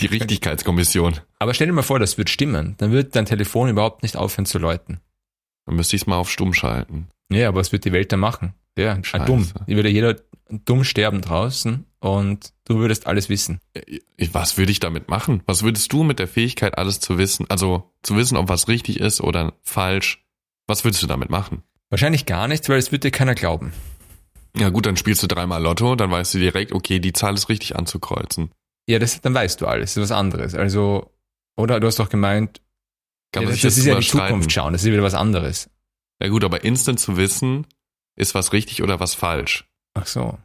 Die 0.00 0.06
Richtigkeitskommission. 0.06 1.20
Aber 1.38 1.54
stell 1.54 1.68
dir 1.68 1.72
mal 1.72 1.82
vor, 1.82 2.00
das 2.00 2.18
wird 2.18 2.28
stimmen. 2.28 2.74
Dann 2.78 2.90
wird 2.90 3.14
dein 3.14 3.26
Telefon 3.26 3.68
überhaupt 3.68 4.02
nicht 4.02 4.16
aufhören 4.16 4.44
zu 4.44 4.58
läuten. 4.58 4.98
Dann 5.66 5.76
müsste 5.76 5.94
ich 5.94 6.02
es 6.02 6.06
mal 6.08 6.16
auf 6.16 6.28
stumm 6.30 6.52
schalten. 6.52 7.06
Ja, 7.30 7.46
aber 7.48 7.60
was 7.60 7.70
wird 7.70 7.84
die 7.84 7.92
Welt 7.92 8.10
dann 8.10 8.18
machen? 8.18 8.54
Ja, 8.76 8.98
Scheiße. 9.02 9.24
dumm. 9.26 9.48
Die 9.68 9.76
würde 9.76 9.88
jeder 9.90 10.16
dumm 10.50 10.82
sterben 10.82 11.20
draußen 11.20 11.86
und 12.00 12.52
du 12.64 12.78
würdest 12.78 13.06
alles 13.06 13.28
wissen. 13.28 13.60
Ich- 14.16 14.34
Was 14.34 14.58
würde 14.58 14.72
ich 14.72 14.80
damit 14.80 15.08
machen? 15.08 15.42
Was 15.46 15.62
würdest 15.62 15.92
du 15.92 16.02
mit 16.02 16.18
der 16.18 16.26
Fähigkeit, 16.26 16.76
alles 16.76 16.98
zu 16.98 17.16
wissen, 17.16 17.46
also 17.48 17.92
zu 18.02 18.16
wissen, 18.16 18.36
ob 18.36 18.48
was 18.48 18.66
richtig 18.66 18.98
ist 18.98 19.20
oder 19.20 19.52
falsch, 19.62 20.24
was 20.66 20.84
würdest 20.84 21.04
du 21.04 21.06
damit 21.06 21.30
machen? 21.30 21.62
Wahrscheinlich 21.88 22.26
gar 22.26 22.48
nichts, 22.48 22.68
weil 22.68 22.78
es 22.78 22.90
wird 22.90 23.04
dir 23.04 23.12
keiner 23.12 23.36
glauben. 23.36 23.72
Ja 24.56 24.68
gut, 24.70 24.86
dann 24.86 24.96
spielst 24.96 25.22
du 25.22 25.26
dreimal 25.26 25.62
Lotto, 25.62 25.96
dann 25.96 26.10
weißt 26.10 26.34
du 26.34 26.38
direkt, 26.38 26.72
okay, 26.72 27.00
die 27.00 27.12
Zahl 27.12 27.34
ist 27.34 27.48
richtig 27.48 27.76
anzukreuzen. 27.76 28.50
Ja, 28.88 28.98
das, 28.98 29.20
dann 29.20 29.34
weißt 29.34 29.60
du 29.60 29.66
alles. 29.66 29.94
Das 29.94 30.04
ist 30.04 30.10
was 30.10 30.16
anderes. 30.16 30.54
Also, 30.54 31.10
oder 31.56 31.80
du 31.80 31.86
hast 31.86 31.98
doch 31.98 32.08
gemeint, 32.08 32.60
ja, 33.34 33.42
das, 33.42 33.60
das 33.60 33.78
ist 33.78 33.84
ja 33.86 33.96
die 33.96 34.02
streiten. 34.02 34.26
Zukunft 34.28 34.52
schauen. 34.52 34.72
Das 34.72 34.84
ist 34.84 34.92
wieder 34.92 35.02
was 35.02 35.14
anderes. 35.14 35.68
Ja 36.22 36.28
gut, 36.28 36.44
aber 36.44 36.62
instant 36.62 37.00
zu 37.00 37.16
wissen, 37.16 37.66
ist 38.16 38.34
was 38.36 38.52
richtig 38.52 38.82
oder 38.82 39.00
was 39.00 39.14
falsch. 39.14 39.64
Ach 39.94 40.06
so. 40.06 40.38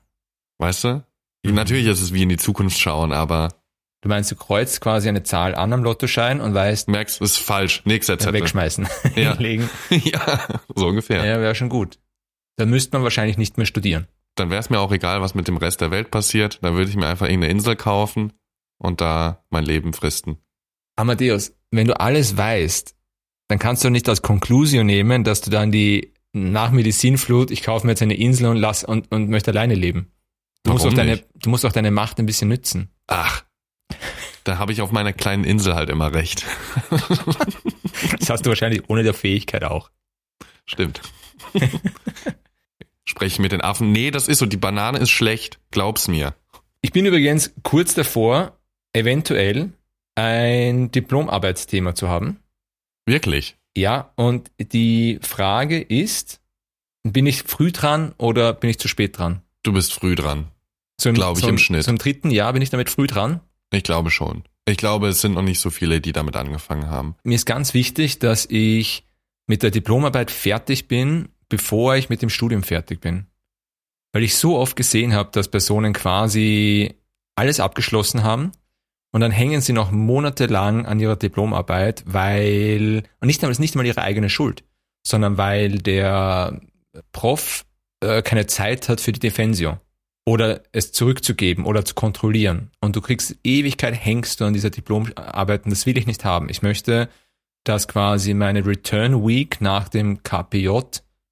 Weißt 0.57 0.83
du? 0.85 1.03
Mhm. 1.45 1.53
Natürlich 1.53 1.85
ist 1.85 2.01
es 2.01 2.13
wie 2.13 2.23
in 2.23 2.29
die 2.29 2.37
Zukunft 2.37 2.79
schauen, 2.79 3.11
aber 3.11 3.49
Du 4.01 4.07
meinst, 4.07 4.31
du 4.31 4.35
kreuzt 4.37 4.79
quasi 4.79 5.09
eine 5.09 5.23
Zahl 5.23 5.53
an 5.55 5.73
am 5.73 5.83
Lottoschein 5.83 6.39
und 6.39 6.53
weißt, 6.53 6.87
merkst, 6.87 7.21
es 7.21 7.31
ist 7.31 7.37
falsch. 7.39 7.81
Nächster 7.83 8.17
Zettel. 8.17 8.35
wegschmeißen, 8.41 8.87
Ja. 9.15 9.33
hinlegen. 9.35 9.69
ja, 9.89 10.47
so 10.73 10.87
ungefähr. 10.87 11.25
Ja, 11.25 11.41
wäre 11.41 11.53
schon 11.53 11.67
gut. 11.67 11.99
Dann 12.59 12.69
müsste 12.69 12.91
man 12.97 13.03
wahrscheinlich 13.03 13.37
nicht 13.37 13.57
mehr 13.57 13.65
studieren. 13.65 14.07
Dann 14.35 14.49
wäre 14.49 14.59
es 14.59 14.69
mir 14.69 14.81
auch 14.81 14.91
egal, 14.91 15.21
was 15.21 15.33
mit 15.33 15.47
dem 15.47 15.55
Rest 15.55 15.79
der 15.79 15.91
Welt 15.91 16.11
passiert. 16.11 16.59
Dann 16.61 16.75
würde 16.75 16.89
ich 16.89 16.97
mir 16.97 17.07
einfach 17.07 17.27
irgendeine 17.27 17.53
Insel 17.53 17.77
kaufen 17.77 18.33
und 18.77 18.99
da 18.99 19.45
mein 19.49 19.63
Leben 19.63 19.93
fristen. 19.93 20.39
Amadeus, 20.97 21.53
wenn 21.71 21.87
du 21.87 21.97
alles 21.97 22.35
weißt, 22.35 22.95
dann 23.47 23.59
kannst 23.59 23.85
du 23.85 23.89
nicht 23.89 24.09
als 24.09 24.21
Konklusion 24.21 24.85
nehmen, 24.85 25.23
dass 25.23 25.39
du 25.39 25.49
dann 25.49 25.71
die 25.71 26.13
nach 26.33 26.71
mir 26.71 26.83
die 26.83 26.91
Sinnflut, 26.91 27.49
ich 27.49 27.63
kaufe 27.63 27.85
mir 27.87 27.93
jetzt 27.93 28.01
eine 28.01 28.17
Insel 28.17 28.47
und 28.47 28.57
lass 28.57 28.83
und, 28.83 29.09
und 29.09 29.29
möchte 29.29 29.51
alleine 29.51 29.75
leben. 29.75 30.11
Du 30.63 30.73
musst, 30.73 30.83
Warum 30.83 30.93
auch 30.93 30.97
deine, 30.97 31.23
du 31.35 31.49
musst 31.49 31.65
auch 31.65 31.71
deine 31.71 31.91
Macht 31.91 32.19
ein 32.19 32.25
bisschen 32.25 32.49
nützen. 32.49 32.89
Ach, 33.07 33.45
da 34.43 34.57
habe 34.57 34.73
ich 34.73 34.81
auf 34.81 34.91
meiner 34.91 35.13
kleinen 35.13 35.45
Insel 35.45 35.75
halt 35.75 35.89
immer 35.89 36.13
recht. 36.13 36.45
Das 38.19 38.29
hast 38.29 38.45
du 38.45 38.49
wahrscheinlich 38.49 38.89
ohne 38.89 39.03
der 39.03 39.13
Fähigkeit 39.13 39.65
auch. 39.65 39.91
Stimmt. 40.65 41.01
Spreche 43.09 43.41
mit 43.41 43.51
den 43.51 43.61
Affen. 43.61 43.91
Nee, 43.91 44.11
das 44.11 44.27
ist 44.27 44.37
so. 44.37 44.45
Die 44.45 44.55
Banane 44.55 44.99
ist 44.99 45.09
schlecht. 45.09 45.59
Glaub's 45.71 46.07
mir. 46.07 46.35
Ich 46.81 46.91
bin 46.91 47.07
übrigens 47.07 47.55
kurz 47.63 47.95
davor, 47.95 48.59
eventuell 48.93 49.73
ein 50.13 50.91
Diplomarbeitsthema 50.91 51.95
zu 51.95 52.07
haben. 52.07 52.37
Wirklich. 53.07 53.57
Ja, 53.75 54.13
und 54.15 54.51
die 54.59 55.17
Frage 55.23 55.81
ist, 55.81 56.39
bin 57.01 57.25
ich 57.25 57.41
früh 57.41 57.71
dran 57.71 58.13
oder 58.19 58.53
bin 58.53 58.69
ich 58.69 58.77
zu 58.77 58.87
spät 58.87 59.17
dran? 59.17 59.41
Du 59.63 59.73
bist 59.73 59.91
früh 59.91 60.13
dran. 60.13 60.51
Zum, 60.99 61.15
Glaub 61.15 61.37
ich 61.37 61.41
zum, 61.43 61.51
im 61.51 61.57
Schnitt. 61.57 61.85
Zum 61.85 61.97
dritten 61.97 62.29
Jahr 62.29 62.53
bin 62.53 62.61
ich 62.61 62.69
damit 62.69 62.91
früh 62.91 63.07
dran. 63.07 63.39
Ich 63.71 63.81
glaube 63.81 64.11
schon. 64.11 64.43
Ich 64.67 64.77
glaube, 64.77 65.07
es 65.07 65.21
sind 65.21 65.33
noch 65.33 65.41
nicht 65.41 65.59
so 65.59 65.71
viele, 65.71 65.99
die 65.99 66.11
damit 66.11 66.35
angefangen 66.35 66.91
haben. 66.91 67.15
Mir 67.23 67.33
ist 67.33 67.47
ganz 67.47 67.73
wichtig, 67.73 68.19
dass 68.19 68.45
ich 68.45 69.03
mit 69.47 69.63
der 69.63 69.71
Diplomarbeit 69.71 70.29
fertig 70.29 70.87
bin, 70.87 71.29
bevor 71.49 71.95
ich 71.95 72.09
mit 72.09 72.21
dem 72.21 72.29
Studium 72.29 72.63
fertig 72.63 73.01
bin. 73.01 73.25
Weil 74.13 74.23
ich 74.23 74.37
so 74.37 74.57
oft 74.57 74.75
gesehen 74.75 75.13
habe, 75.13 75.29
dass 75.31 75.49
Personen 75.49 75.93
quasi 75.93 76.95
alles 77.35 77.59
abgeschlossen 77.59 78.23
haben 78.23 78.51
und 79.11 79.21
dann 79.21 79.31
hängen 79.31 79.61
sie 79.61 79.73
noch 79.73 79.91
monatelang 79.91 80.85
an 80.85 80.99
ihrer 80.99 81.15
Diplomarbeit, 81.15 82.03
weil, 82.05 83.03
und 83.19 83.27
nicht 83.27 83.41
einmal, 83.41 83.51
ist 83.51 83.59
nicht 83.59 83.75
mal 83.75 83.85
ihre 83.85 84.01
eigene 84.01 84.29
Schuld, 84.29 84.63
sondern 85.05 85.37
weil 85.37 85.79
der 85.79 86.61
Prof 87.11 87.65
äh, 88.01 88.21
keine 88.21 88.47
Zeit 88.47 88.89
hat 88.89 89.01
für 89.01 89.11
die 89.11 89.19
Defensio 89.19 89.79
oder 90.25 90.61
es 90.71 90.91
zurückzugeben 90.91 91.65
oder 91.65 91.83
zu 91.85 91.95
kontrollieren. 91.95 92.71
Und 92.81 92.95
du 92.95 93.01
kriegst 93.01 93.37
Ewigkeit, 93.43 93.95
hängst 93.95 94.39
du 94.39 94.45
an 94.45 94.53
dieser 94.53 94.69
Diplomarbeit 94.69 95.65
und 95.65 95.71
das 95.71 95.85
will 95.85 95.97
ich 95.97 96.05
nicht 96.05 96.23
haben. 96.23 96.49
Ich 96.49 96.61
möchte, 96.61 97.09
dass 97.63 97.87
quasi 97.87 98.33
meine 98.33 98.65
Return 98.65 99.25
Week 99.27 99.59
nach 99.59 99.89
dem 99.89 100.21
KPJ 100.21 100.69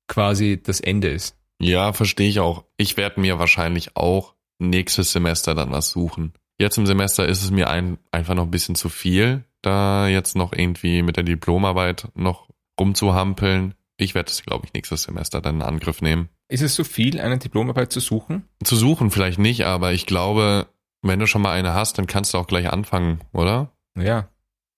quasi 0.08 0.62
das 0.62 0.80
Ende 0.80 1.10
ist. 1.10 1.36
Ja, 1.60 1.94
verstehe 1.94 2.30
ich 2.30 2.40
auch. 2.40 2.66
Ich 2.78 2.98
werde 2.98 3.20
mir 3.20 3.40
wahrscheinlich 3.40 3.96
auch 3.96 4.36
nächstes 4.60 5.12
Semester 5.12 5.56
dann 5.56 5.72
was 5.72 5.90
suchen. 5.90 6.34
Jetzt 6.60 6.78
im 6.78 6.88
Semester 6.88 7.28
ist 7.28 7.44
es 7.44 7.52
mir 7.52 7.70
ein, 7.70 7.98
einfach 8.12 8.34
noch 8.34 8.46
ein 8.46 8.52
bisschen 8.52 8.76
zu 8.76 8.90
viel, 8.90 9.44
da 9.62 10.08
jetzt 10.08 10.36
noch 10.36 10.54
irgendwie 10.54 11.02
mit 11.04 11.18
der 11.18 11.24
Diplomarbeit 11.24 12.10
noch 12.16 12.50
rumzuhampeln. 12.80 13.76
Ich 13.98 14.16
werde 14.16 14.32
es, 14.32 14.44
glaube 14.44 14.66
ich, 14.66 14.74
nächstes 14.74 15.04
Semester 15.04 15.42
dann 15.42 15.58
in 15.58 15.62
Angriff 15.62 16.02
nehmen. 16.02 16.30
Ist 16.50 16.62
es 16.62 16.76
so 16.76 16.84
viel, 16.84 17.20
eine 17.20 17.38
Diplomarbeit 17.38 17.92
zu 17.92 18.00
suchen? 18.00 18.48
Zu 18.64 18.76
suchen 18.76 19.12
vielleicht 19.12 19.40
nicht, 19.40 19.66
aber 19.66 19.94
ich 19.94 20.06
glaube, 20.06 20.68
wenn 21.02 21.20
du 21.20 21.28
schon 21.28 21.42
mal 21.42 21.52
eine 21.52 21.74
hast, 21.74 21.98
dann 21.98 22.08
kannst 22.08 22.34
du 22.34 22.38
auch 22.38 22.48
gleich 22.48 22.72
anfangen, 22.72 23.22
oder? 23.34 23.72
Ja. 23.98 24.30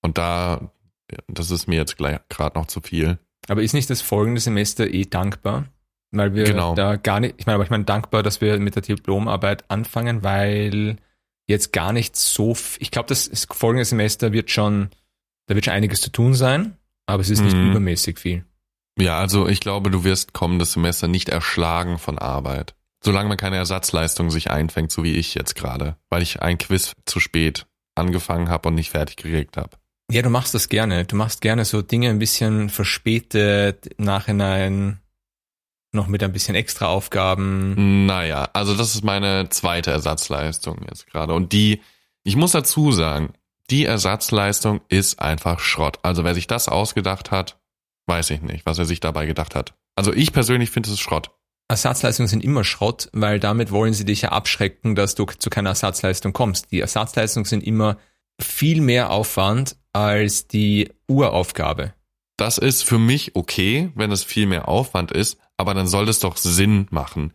Und 0.01 0.17
da, 0.17 0.71
das 1.27 1.51
ist 1.51 1.67
mir 1.67 1.75
jetzt 1.75 1.97
gleich 1.97 2.19
gerade 2.29 2.57
noch 2.57 2.67
zu 2.67 2.81
viel. 2.81 3.19
Aber 3.47 3.63
ist 3.63 3.73
nicht 3.73 3.89
das 3.89 4.01
folgende 4.01 4.41
Semester 4.41 4.87
eh 4.87 5.05
dankbar? 5.05 5.65
Weil 6.11 6.33
wir 6.33 6.43
Genau. 6.45 6.73
da 6.75 6.95
gar 6.95 7.19
nicht, 7.19 7.35
ich 7.37 7.45
meine, 7.45 7.55
aber 7.55 7.63
ich 7.63 7.69
meine 7.69 7.83
dankbar, 7.85 8.23
dass 8.23 8.41
wir 8.41 8.59
mit 8.59 8.75
der 8.75 8.81
Diplomarbeit 8.81 9.69
anfangen, 9.69 10.23
weil 10.23 10.97
jetzt 11.47 11.71
gar 11.71 11.93
nicht 11.93 12.15
so, 12.15 12.55
ich 12.79 12.91
glaube, 12.91 13.07
das 13.09 13.27
ist- 13.27 13.53
folgende 13.53 13.85
Semester 13.85 14.33
wird 14.33 14.49
schon, 14.51 14.89
da 15.47 15.55
wird 15.55 15.65
schon 15.65 15.73
einiges 15.75 16.01
zu 16.01 16.11
tun 16.11 16.33
sein, 16.33 16.77
aber 17.05 17.21
es 17.21 17.29
ist 17.29 17.41
nicht 17.41 17.55
Mhm. 17.55 17.71
übermäßig 17.71 18.19
viel. 18.19 18.45
Ja, 18.99 19.19
also 19.19 19.47
ich 19.47 19.59
glaube, 19.59 19.89
du 19.91 20.03
wirst 20.03 20.33
kommendes 20.33 20.73
Semester 20.73 21.07
nicht 21.07 21.29
erschlagen 21.29 21.97
von 21.99 22.17
Arbeit. 22.17 22.75
Solange 23.03 23.29
man 23.29 23.37
keine 23.37 23.55
Ersatzleistung 23.55 24.29
sich 24.29 24.51
einfängt, 24.51 24.91
so 24.91 25.03
wie 25.03 25.13
ich 25.15 25.33
jetzt 25.35 25.55
gerade, 25.55 25.95
weil 26.09 26.21
ich 26.21 26.41
ein 26.41 26.57
Quiz 26.57 26.93
zu 27.05 27.19
spät 27.19 27.65
angefangen 27.95 28.49
habe 28.49 28.67
und 28.69 28.75
nicht 28.75 28.89
fertig 28.91 29.15
gekriegt 29.15 29.57
habe. 29.57 29.77
Ja, 30.11 30.21
du 30.21 30.29
machst 30.29 30.53
das 30.53 30.69
gerne. 30.69 31.05
Du 31.05 31.15
machst 31.15 31.41
gerne 31.41 31.65
so 31.65 31.81
Dinge 31.81 32.09
ein 32.09 32.19
bisschen 32.19 32.69
verspätet, 32.69 33.87
im 33.97 34.05
Nachhinein 34.05 34.99
noch 35.91 36.07
mit 36.07 36.23
ein 36.23 36.33
bisschen 36.33 36.55
extra 36.55 36.87
Aufgaben. 36.87 38.05
Naja, 38.05 38.49
also 38.53 38.75
das 38.75 38.95
ist 38.95 39.03
meine 39.03 39.49
zweite 39.49 39.91
Ersatzleistung 39.91 40.85
jetzt 40.87 41.07
gerade. 41.07 41.33
Und 41.33 41.51
die, 41.53 41.81
ich 42.23 42.35
muss 42.35 42.51
dazu 42.51 42.91
sagen, 42.91 43.33
Die 43.69 43.85
Ersatzleistung 43.85 44.81
ist 44.89 45.19
einfach 45.19 45.59
Schrott. 45.59 45.99
Also 46.01 46.23
wer 46.23 46.33
sich 46.33 46.47
das 46.47 46.67
ausgedacht 46.67 47.29
hat, 47.29 47.59
weiß 48.07 48.31
ich 48.31 48.41
nicht, 48.41 48.65
was 48.65 48.79
er 48.79 48.85
sich 48.85 48.99
dabei 48.99 49.27
gedacht 49.27 49.53
hat. 49.53 49.75
Also 49.95 50.11
ich 50.11 50.33
persönlich 50.33 50.71
finde 50.71 50.89
es 50.89 50.99
Schrott. 50.99 51.31
Ersatzleistungen 51.67 52.27
sind 52.27 52.43
immer 52.43 52.63
Schrott, 52.63 53.09
weil 53.13 53.39
damit 53.39 53.69
wollen 53.71 53.93
sie 53.93 54.05
dich 54.05 54.23
ja 54.23 54.29
abschrecken, 54.29 54.95
dass 54.95 55.13
du 55.13 55.25
zu 55.25 55.51
keiner 55.51 55.69
Ersatzleistung 55.69 56.33
kommst. 56.33 56.71
Die 56.71 56.79
Ersatzleistungen 56.79 57.45
sind 57.45 57.63
immer 57.63 57.97
viel 58.41 58.81
mehr 58.81 59.11
Aufwand 59.11 59.77
als 59.93 60.47
die 60.47 60.91
Uraufgabe. 61.07 61.93
Das 62.37 62.57
ist 62.57 62.83
für 62.83 62.99
mich 62.99 63.35
okay, 63.35 63.91
wenn 63.95 64.11
es 64.11 64.23
viel 64.23 64.45
mehr 64.45 64.67
Aufwand 64.69 65.11
ist, 65.11 65.37
aber 65.57 65.73
dann 65.73 65.87
soll 65.87 66.07
es 66.07 66.19
doch 66.19 66.37
Sinn 66.37 66.87
machen. 66.89 67.33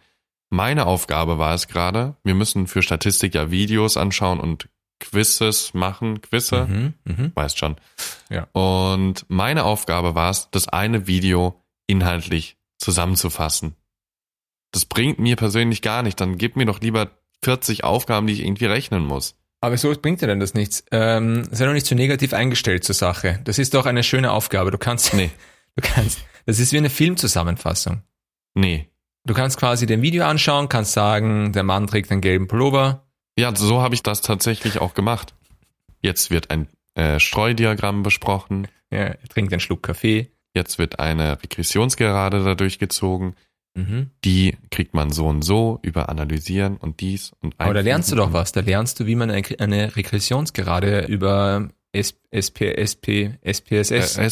Meine 0.51 0.87
Aufgabe 0.87 1.39
war 1.39 1.55
es 1.55 1.69
gerade, 1.69 2.17
wir 2.25 2.35
müssen 2.35 2.67
für 2.67 2.83
Statistik 2.83 3.35
ja 3.35 3.51
Videos 3.51 3.97
anschauen 3.97 4.41
und 4.41 4.69
Quizzes 5.01 5.75
machen, 5.75 6.21
Quizze, 6.23 6.67
Mhm, 6.67 6.95
mhm. 7.05 7.33
weißt 7.35 7.59
schon. 7.59 7.77
Ja. 8.31 8.47
Und 8.53 9.27
meine 9.29 9.65
Aufgabe 9.65 10.15
war 10.15 10.31
es, 10.31 10.49
das 10.53 10.69
eine 10.69 11.07
Video 11.07 11.61
inhaltlich 11.87 12.57
zusammenzufassen. 12.79 13.75
Das 14.73 14.87
bringt 14.87 15.19
mir 15.19 15.37
persönlich 15.37 15.83
gar 15.83 16.03
nicht. 16.03 16.21
Dann 16.21 16.39
gib 16.39 16.57
mir 16.57 16.67
doch 16.67 16.81
lieber 16.81 17.11
40 17.43 17.85
Aufgaben, 17.85 18.27
die 18.27 18.33
ich 18.33 18.45
irgendwie 18.45 18.67
rechnen 18.67 19.05
muss. 19.05 19.37
Aber 19.65 19.79
so 19.79 19.95
bringt 19.99 20.21
dir 20.21 20.27
denn 20.27 20.41
das 20.41 20.53
nichts. 20.53 20.85
Ähm, 20.91 21.49
sei 21.51 21.65
doch 21.65 21.73
nicht 21.73 21.87
zu 21.87 21.95
negativ 21.95 22.35
eingestellt 22.35 22.85
zur 22.85 22.95
Sache. 22.95 23.41
Das 23.45 23.59
ist 23.59 23.73
doch 23.73 23.87
eine 23.87 24.03
schöne 24.03 24.31
Aufgabe. 24.31 24.71
Du 24.71 24.77
kannst, 24.77 25.15
Nee. 25.15 25.31
du 25.77 25.83
kannst, 25.83 26.19
das 26.45 26.59
ist 26.59 26.75
wie 26.75 26.77
eine 26.77 26.91
Filmzusammenfassung. 26.91 28.03
Nee. 28.55 28.91
Du 29.25 29.33
kannst 29.33 29.59
quasi 29.59 29.87
den 29.87 30.03
Video 30.03 30.27
anschauen, 30.27 30.69
kannst 30.69 30.93
sagen, 30.93 31.53
der 31.53 31.63
Mann 31.63 31.87
trägt 31.87 32.13
einen 32.13 32.21
gelben 32.21 32.47
Pullover. 32.47 33.07
Ja, 33.39 33.57
so 33.57 33.81
habe 33.81 33.95
ich 33.95 34.03
das 34.03 34.21
tatsächlich 34.21 34.83
auch 34.83 34.93
gemacht. 34.93 35.35
Jetzt 36.03 36.31
wird 36.31 36.51
ein 36.51 36.69
äh, 36.95 37.19
Streudiagramm 37.19 38.03
besprochen. 38.03 38.69
Ja, 38.91 38.99
er 38.99 39.29
trinkt 39.31 39.51
einen 39.55 39.61
Schluck 39.61 39.83
Kaffee. 39.83 40.31
Jetzt 40.55 40.79
wird 40.79 40.99
eine 40.99 41.43
Regressionsgerade 41.43 42.45
dadurch 42.45 42.79
gezogen. 42.79 43.35
Mhm. 43.77 44.11
Die 44.25 44.57
kriegt 44.71 44.95
man 44.95 45.11
so 45.11 45.27
und 45.27 45.43
so 45.43 45.81
über 45.83 46.09
Analysieren 46.09 46.77
und 46.77 47.01
dies 47.01 47.33
und 47.41 47.55
Aber 47.59 47.75
da 47.75 47.81
lernst 47.81 48.13
du 48.13 48.17
doch 48.17 48.33
was. 48.33 48.53
Da 48.53 48.61
lernst 48.61 49.01
du, 49.01 49.07
wie 49.07 49.17
man 49.17 49.31
eine, 49.31 49.97
Regressionsgerade 49.97 51.07
über 51.07 51.71
S, 51.93 52.15
SP, 52.31 52.75
SP, 52.79 53.35
SPSS, 53.43 54.17
Äh, 54.17 54.31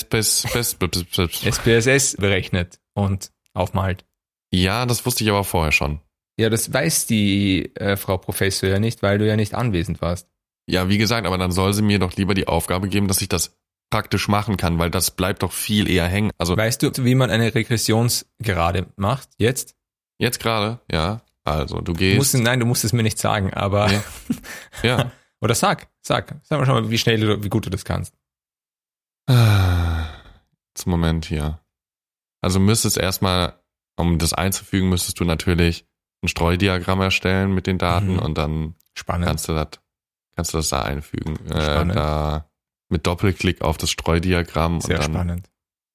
SPSS 1.51 2.17
berechnet 2.17 2.79
und 2.95 3.33
aufmalt. 3.53 4.05
Ja, 4.53 4.87
das 4.87 5.05
wusste 5.07 5.25
ich 5.25 5.31
aber 5.31 5.45
vorher 5.45 5.73
schon. 5.73 6.01
Ja, 6.39 6.49
das 6.51 6.73
weiß 6.73 7.07
die 7.07 7.75
äh, 7.77 7.97
Frau 7.97 8.19
Professor 8.19 8.69
ja 8.69 8.79
nicht, 8.79 9.03
weil 9.03 9.19
du 9.19 9.27
ja 9.27 9.37
nicht 9.37 9.55
anwesend 9.55 10.01
warst. 10.01 10.29
Ja, 10.69 10.89
wie 10.89 10.99
gesagt, 10.99 11.27
aber 11.27 11.39
dann 11.39 11.53
soll 11.53 11.75
sie 11.75 11.83
mir 11.83 11.99
doch 11.99 12.15
lieber 12.17 12.35
die 12.35 12.47
Aufgabe 12.47 12.89
geben, 12.89 13.09
dass 13.09 13.21
ich 13.21 13.29
das 13.29 13.57
praktisch 13.93 14.27
machen 14.27 14.57
kann, 14.57 14.79
weil 14.79 14.91
das 14.91 15.11
bleibt 15.13 15.43
doch 15.45 15.53
viel 15.53 15.89
eher 15.89 16.09
hängen. 16.09 16.31
Also 16.39 16.57
Weißt 16.57 16.83
du, 16.83 16.91
wie 17.05 17.15
man 17.15 17.31
eine 17.31 17.55
Regressionsgerade 17.55 18.87
macht? 18.97 19.29
Jetzt? 19.39 19.77
jetzt 20.19 20.41
gerade, 20.41 20.81
ja. 20.91 21.21
Also 21.45 21.77
du 21.77 21.93
Du 21.93 21.93
gehst. 21.95 22.17
musst, 22.19 22.35
nein, 22.39 22.59
du 22.61 22.67
musst 22.67 22.85
es 22.85 22.93
mir 22.93 23.03
nicht 23.03 23.19
sagen, 23.19 23.53
aber 23.53 23.91
Ja. 23.93 24.03
ja. 24.83 25.13
oder 25.41 25.55
sag, 25.55 25.89
sag, 26.01 26.37
sag 26.43 26.59
mal 26.59 26.67
schon 26.67 26.75
mal, 26.85 26.91
wie 26.91 26.99
schnell 26.99 27.21
du, 27.21 27.43
wie 27.45 27.49
gut 27.49 27.67
du 27.67 27.71
das 27.71 27.85
kannst. 27.85 28.15
Jetzt 29.29 30.87
Moment 30.87 31.25
hier. 31.27 31.61
Also 32.41 32.59
müsstest 32.61 32.97
erstmal, 32.99 33.61
um 33.97 34.19
das 34.19 34.33
einzufügen, 34.33 34.89
müsstest 34.89 35.21
du 35.21 35.25
natürlich 35.25 35.85
ein 36.23 36.29
Streudiagramm 36.29 37.01
erstellen 37.01 37.53
mit 37.55 37.67
den 37.67 37.79
Daten 37.79 38.15
Mhm. 38.15 38.19
und 38.21 38.39
dann 38.39 38.75
Spannend. 38.95 39.27
kannst 39.27 39.49
du 39.49 39.53
das, 39.55 39.69
kannst 40.37 40.55
du 40.55 40.59
das 40.59 40.69
da 40.71 40.83
einfügen. 40.83 41.37
Äh, 41.51 41.61
Spannend. 41.63 41.97
da 41.97 42.49
mit 42.93 43.07
Doppelklick 43.07 43.63
auf 43.63 43.77
das 43.77 43.91
Streudiagramm 43.91 44.81
Sehr 44.81 44.97
und 44.97 45.05
dann 45.05 45.13
spannend. 45.13 45.51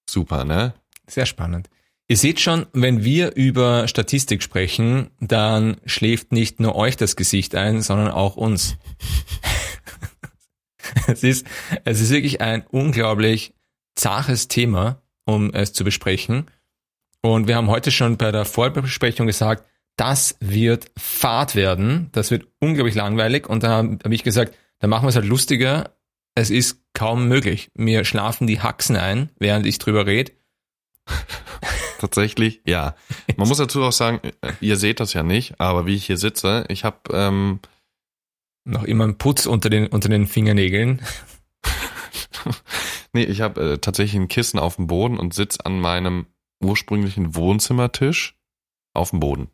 super, 0.09 0.43
ne? 0.43 0.73
Sehr 1.07 1.25
spannend. 1.25 1.69
Ihr 2.09 2.17
seht 2.17 2.39
schon, 2.39 2.65
wenn 2.71 3.03
wir 3.03 3.35
über 3.35 3.87
Statistik 3.87 4.41
sprechen, 4.41 5.11
dann 5.19 5.77
schläft 5.85 6.31
nicht 6.31 6.59
nur 6.59 6.75
euch 6.75 6.95
das 6.95 7.15
Gesicht 7.15 7.55
ein, 7.55 7.81
sondern 7.81 8.09
auch 8.09 8.37
uns. 8.37 8.77
es 11.07 11.23
ist, 11.23 11.45
es 11.83 11.99
ist 11.99 12.09
wirklich 12.09 12.39
ein 12.39 12.65
unglaublich 12.69 13.53
zaches 13.95 14.47
Thema, 14.47 15.01
um 15.25 15.53
es 15.53 15.73
zu 15.73 15.83
besprechen. 15.83 16.45
Und 17.21 17.47
wir 17.47 17.57
haben 17.57 17.67
heute 17.67 17.91
schon 17.91 18.17
bei 18.17 18.31
der 18.31 18.45
Vorbesprechung 18.45 19.27
gesagt, 19.27 19.65
das 19.97 20.37
wird 20.39 20.91
Fahrt 20.97 21.55
werden. 21.55 22.09
Das 22.13 22.31
wird 22.31 22.47
unglaublich 22.59 22.95
langweilig. 22.95 23.49
Und 23.49 23.63
da 23.63 23.69
habe 23.69 23.97
hab 24.01 24.11
ich 24.11 24.23
gesagt, 24.23 24.55
dann 24.79 24.89
machen 24.89 25.03
wir 25.03 25.09
es 25.09 25.15
halt 25.15 25.25
lustiger. 25.25 25.96
Es 26.37 26.51
ist 26.51 26.83
kaum 26.93 27.27
möglich. 27.27 27.71
Mir 27.73 28.05
schlafen 28.05 28.45
die 28.45 28.61
Haxen 28.61 28.95
ein, 28.95 29.31
während 29.39 29.65
ich 29.65 29.79
drüber 29.79 30.05
rede. 30.05 30.33
Tatsächlich, 31.97 32.61
ja. 32.63 32.95
Man 33.37 33.47
muss 33.47 33.57
dazu 33.57 33.81
auch 33.81 33.91
sagen, 33.91 34.19
äh, 34.41 34.53
ihr 34.61 34.77
seht 34.77 34.99
das 34.99 35.13
ja 35.13 35.23
nicht, 35.23 35.59
aber 35.59 35.87
wie 35.87 35.95
ich 35.95 36.05
hier 36.05 36.17
sitze, 36.17 36.63
ich 36.69 36.83
habe 36.83 36.99
ähm, 37.11 37.59
Noch 38.65 38.83
immer 38.83 39.05
ein 39.05 39.17
Putz 39.17 39.47
unter 39.47 39.71
den, 39.71 39.87
unter 39.87 40.09
den 40.09 40.27
Fingernägeln. 40.27 41.01
nee, 43.13 43.23
ich 43.23 43.41
habe 43.41 43.71
äh, 43.73 43.77
tatsächlich 43.79 44.21
ein 44.21 44.27
Kissen 44.27 44.59
auf 44.59 44.75
dem 44.75 44.85
Boden 44.85 45.17
und 45.17 45.33
sitz 45.33 45.59
an 45.59 45.79
meinem 45.79 46.27
ursprünglichen 46.63 47.33
Wohnzimmertisch 47.33 48.37
auf 48.93 49.09
dem 49.09 49.21
Boden. 49.21 49.47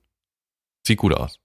Sieht 0.86 0.98
gut 0.98 1.14
aus. 1.14 1.40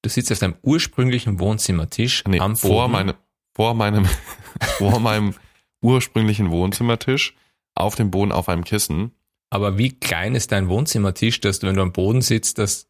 Du 0.00 0.08
sitzt 0.08 0.32
auf 0.32 0.38
deinem 0.38 0.56
ursprünglichen 0.62 1.38
Wohnzimmertisch 1.38 2.24
Nee, 2.26 2.40
am 2.40 2.52
Boden. 2.52 2.56
vor 2.56 2.88
meinem 2.88 3.14
vor 3.54 3.74
meinem 3.74 4.06
vor 4.78 5.00
meinem 5.00 5.34
ursprünglichen 5.82 6.50
Wohnzimmertisch 6.50 7.34
auf 7.74 7.94
dem 7.94 8.10
Boden 8.10 8.32
auf 8.32 8.48
einem 8.48 8.64
Kissen. 8.64 9.12
Aber 9.50 9.78
wie 9.78 9.98
klein 9.98 10.34
ist 10.34 10.52
dein 10.52 10.68
Wohnzimmertisch, 10.68 11.40
dass 11.40 11.58
du, 11.58 11.66
wenn 11.66 11.76
du 11.76 11.82
am 11.82 11.92
Boden 11.92 12.22
sitzt, 12.22 12.58
das, 12.58 12.88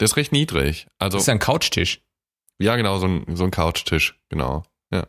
Der 0.00 0.06
ist 0.06 0.16
recht 0.16 0.32
niedrig. 0.32 0.86
Also 0.98 1.16
das 1.16 1.24
ist 1.24 1.28
ein 1.28 1.38
Couchtisch. 1.38 2.02
ja, 2.58 2.76
genau 2.76 2.98
so 2.98 3.06
ein 3.06 3.36
so 3.36 3.44
ein 3.44 3.50
Couchtisch, 3.50 4.18
genau. 4.28 4.62
Ja. 4.92 5.06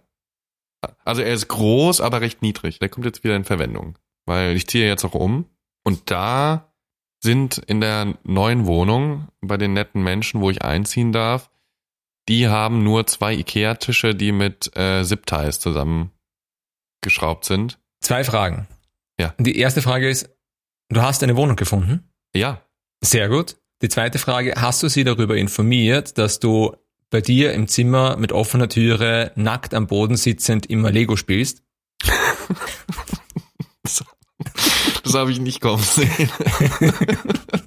Also 1.03 1.21
er 1.21 1.33
ist 1.33 1.47
groß, 1.47 2.01
aber 2.01 2.21
recht 2.21 2.41
niedrig. 2.41 2.79
Der 2.79 2.89
kommt 2.89 3.05
jetzt 3.05 3.23
wieder 3.23 3.35
in 3.35 3.45
Verwendung, 3.45 3.97
weil 4.25 4.55
ich 4.55 4.67
ziehe 4.67 4.87
jetzt 4.87 5.05
auch 5.05 5.13
um 5.13 5.45
und 5.83 6.09
da 6.09 6.73
sind 7.21 7.57
in 7.57 7.81
der 7.81 8.17
neuen 8.23 8.65
Wohnung 8.65 9.27
bei 9.41 9.57
den 9.57 9.73
netten 9.73 10.01
Menschen, 10.03 10.41
wo 10.41 10.49
ich 10.49 10.61
einziehen 10.61 11.11
darf, 11.11 11.49
die 12.29 12.47
haben 12.47 12.83
nur 12.83 13.07
zwei 13.07 13.33
Ikea-Tische, 13.33 14.13
die 14.13 14.31
mit 14.31 14.71
äh, 14.77 15.03
Zip-Ties 15.03 15.59
zusammengeschraubt 15.59 17.43
sind. 17.43 17.79
Zwei 18.01 18.23
Fragen. 18.23 18.67
Ja. 19.19 19.33
Die 19.39 19.57
erste 19.57 19.81
Frage 19.81 20.07
ist, 20.07 20.29
du 20.89 21.01
hast 21.01 21.23
eine 21.23 21.35
Wohnung 21.35 21.55
gefunden? 21.55 22.09
Ja, 22.33 22.61
Sehr 23.01 23.27
gut. 23.29 23.57
Die 23.81 23.89
zweite 23.89 24.19
Frage, 24.19 24.53
hast 24.57 24.83
du 24.83 24.89
sie 24.89 25.05
darüber 25.05 25.37
informiert, 25.37 26.17
dass 26.17 26.39
du 26.39 26.75
bei 27.09 27.21
dir 27.21 27.53
im 27.53 27.67
Zimmer 27.67 28.17
mit 28.17 28.33
offener 28.33 28.67
Türe 28.69 29.31
nackt 29.35 29.73
am 29.73 29.87
Boden 29.87 30.17
sitzend 30.17 30.65
immer 30.65 30.91
Lego 30.91 31.15
spielst? 31.15 31.63
das 33.83 35.13
habe 35.13 35.31
ich 35.31 35.39
nicht 35.39 35.61
kommen 35.61 35.81
sehen. 35.81 36.29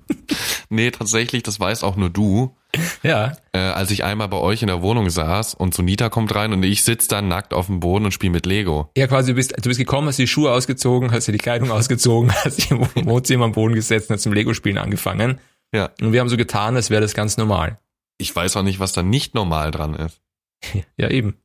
nee, 0.73 0.91
tatsächlich, 0.91 1.43
das 1.43 1.61
weiß 1.61 1.85
auch 1.85 1.97
nur 1.97 2.11
du. 2.11 2.57
Ja. 3.03 3.37
Äh, 3.53 3.59
als 3.59 3.91
ich 3.91 4.03
einmal 4.03 4.29
bei 4.29 4.39
euch 4.39 4.63
in 4.63 4.69
der 4.69 4.81
Wohnung 4.81 5.11
saß 5.11 5.53
und 5.53 5.75
Sunita 5.75 6.09
kommt 6.09 6.35
rein 6.35 6.55
und 6.55 6.63
ich 6.63 6.85
sitze 6.85 7.09
dann 7.09 7.29
nackt 7.29 7.53
auf 7.53 7.67
dem 7.67 7.81
Boden 7.81 8.07
und 8.07 8.13
spiele 8.13 8.33
mit 8.33 8.47
Lego. 8.47 8.89
Ja, 8.97 9.07
quasi, 9.07 9.33
du 9.33 9.35
bist, 9.35 9.55
du 9.57 9.69
bist 9.69 9.79
gekommen, 9.79 10.09
hast 10.09 10.19
die 10.19 10.27
Schuhe 10.27 10.53
ausgezogen, 10.53 11.13
hast 11.13 11.29
dir 11.29 11.33
die 11.33 11.39
Kleidung 11.39 11.71
ausgezogen, 11.73 12.33
hast 12.33 12.57
dich 12.57 12.71
im 12.71 12.81
Wohnzimmer 12.95 13.45
am 13.45 13.53
Boden 13.53 13.75
gesetzt 13.75 14.09
und 14.09 14.15
hast 14.15 14.23
zum 14.23 14.33
Lego-Spielen 14.33 14.79
angefangen. 14.79 15.39
Ja. 15.75 15.91
Und 16.01 16.13
wir 16.13 16.21
haben 16.21 16.31
so 16.31 16.37
getan, 16.39 16.77
als 16.77 16.89
wäre 16.89 17.03
das 17.03 17.13
ganz 17.13 17.37
normal. 17.37 17.79
Ich 18.17 18.35
weiß 18.35 18.57
auch 18.57 18.63
nicht, 18.63 18.81
was 18.81 18.93
da 18.93 19.03
nicht 19.03 19.35
normal 19.35 19.71
dran 19.71 19.95
ist. 19.95 20.21
Ja, 20.97 21.11
eben. 21.11 21.37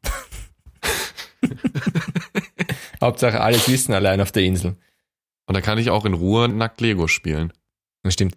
Hauptsache 3.01 3.41
alles 3.41 3.67
wissen 3.67 3.93
allein 3.93 4.21
auf 4.21 4.31
der 4.31 4.43
Insel. 4.43 4.77
Und 5.47 5.55
da 5.55 5.61
kann 5.61 5.77
ich 5.77 5.89
auch 5.89 6.05
in 6.05 6.13
Ruhe 6.13 6.47
nackt 6.47 6.81
Lego 6.81 7.07
spielen. 7.07 7.51
Das 8.03 8.13
stimmt. 8.13 8.35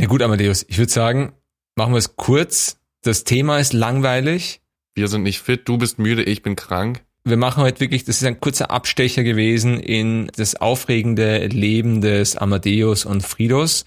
Na 0.00 0.06
gut, 0.06 0.22
Amadeus, 0.22 0.64
ich 0.66 0.78
würde 0.78 0.90
sagen, 0.90 1.34
machen 1.76 1.92
wir 1.92 1.98
es 1.98 2.16
kurz. 2.16 2.78
Das 3.02 3.24
Thema 3.24 3.58
ist 3.58 3.74
langweilig. 3.74 4.62
Wir 4.94 5.08
sind 5.08 5.24
nicht 5.24 5.40
fit, 5.40 5.68
du 5.68 5.76
bist 5.76 5.98
müde, 5.98 6.22
ich 6.22 6.42
bin 6.42 6.56
krank. 6.56 7.04
Wir 7.24 7.36
machen 7.36 7.62
heute 7.62 7.80
wirklich, 7.80 8.04
das 8.04 8.16
ist 8.16 8.24
ein 8.24 8.40
kurzer 8.40 8.70
Abstecher 8.70 9.24
gewesen 9.24 9.78
in 9.78 10.30
das 10.36 10.54
aufregende 10.54 11.48
Leben 11.48 12.00
des 12.00 12.34
Amadeus 12.34 13.04
und 13.04 13.22
Fridos. 13.22 13.84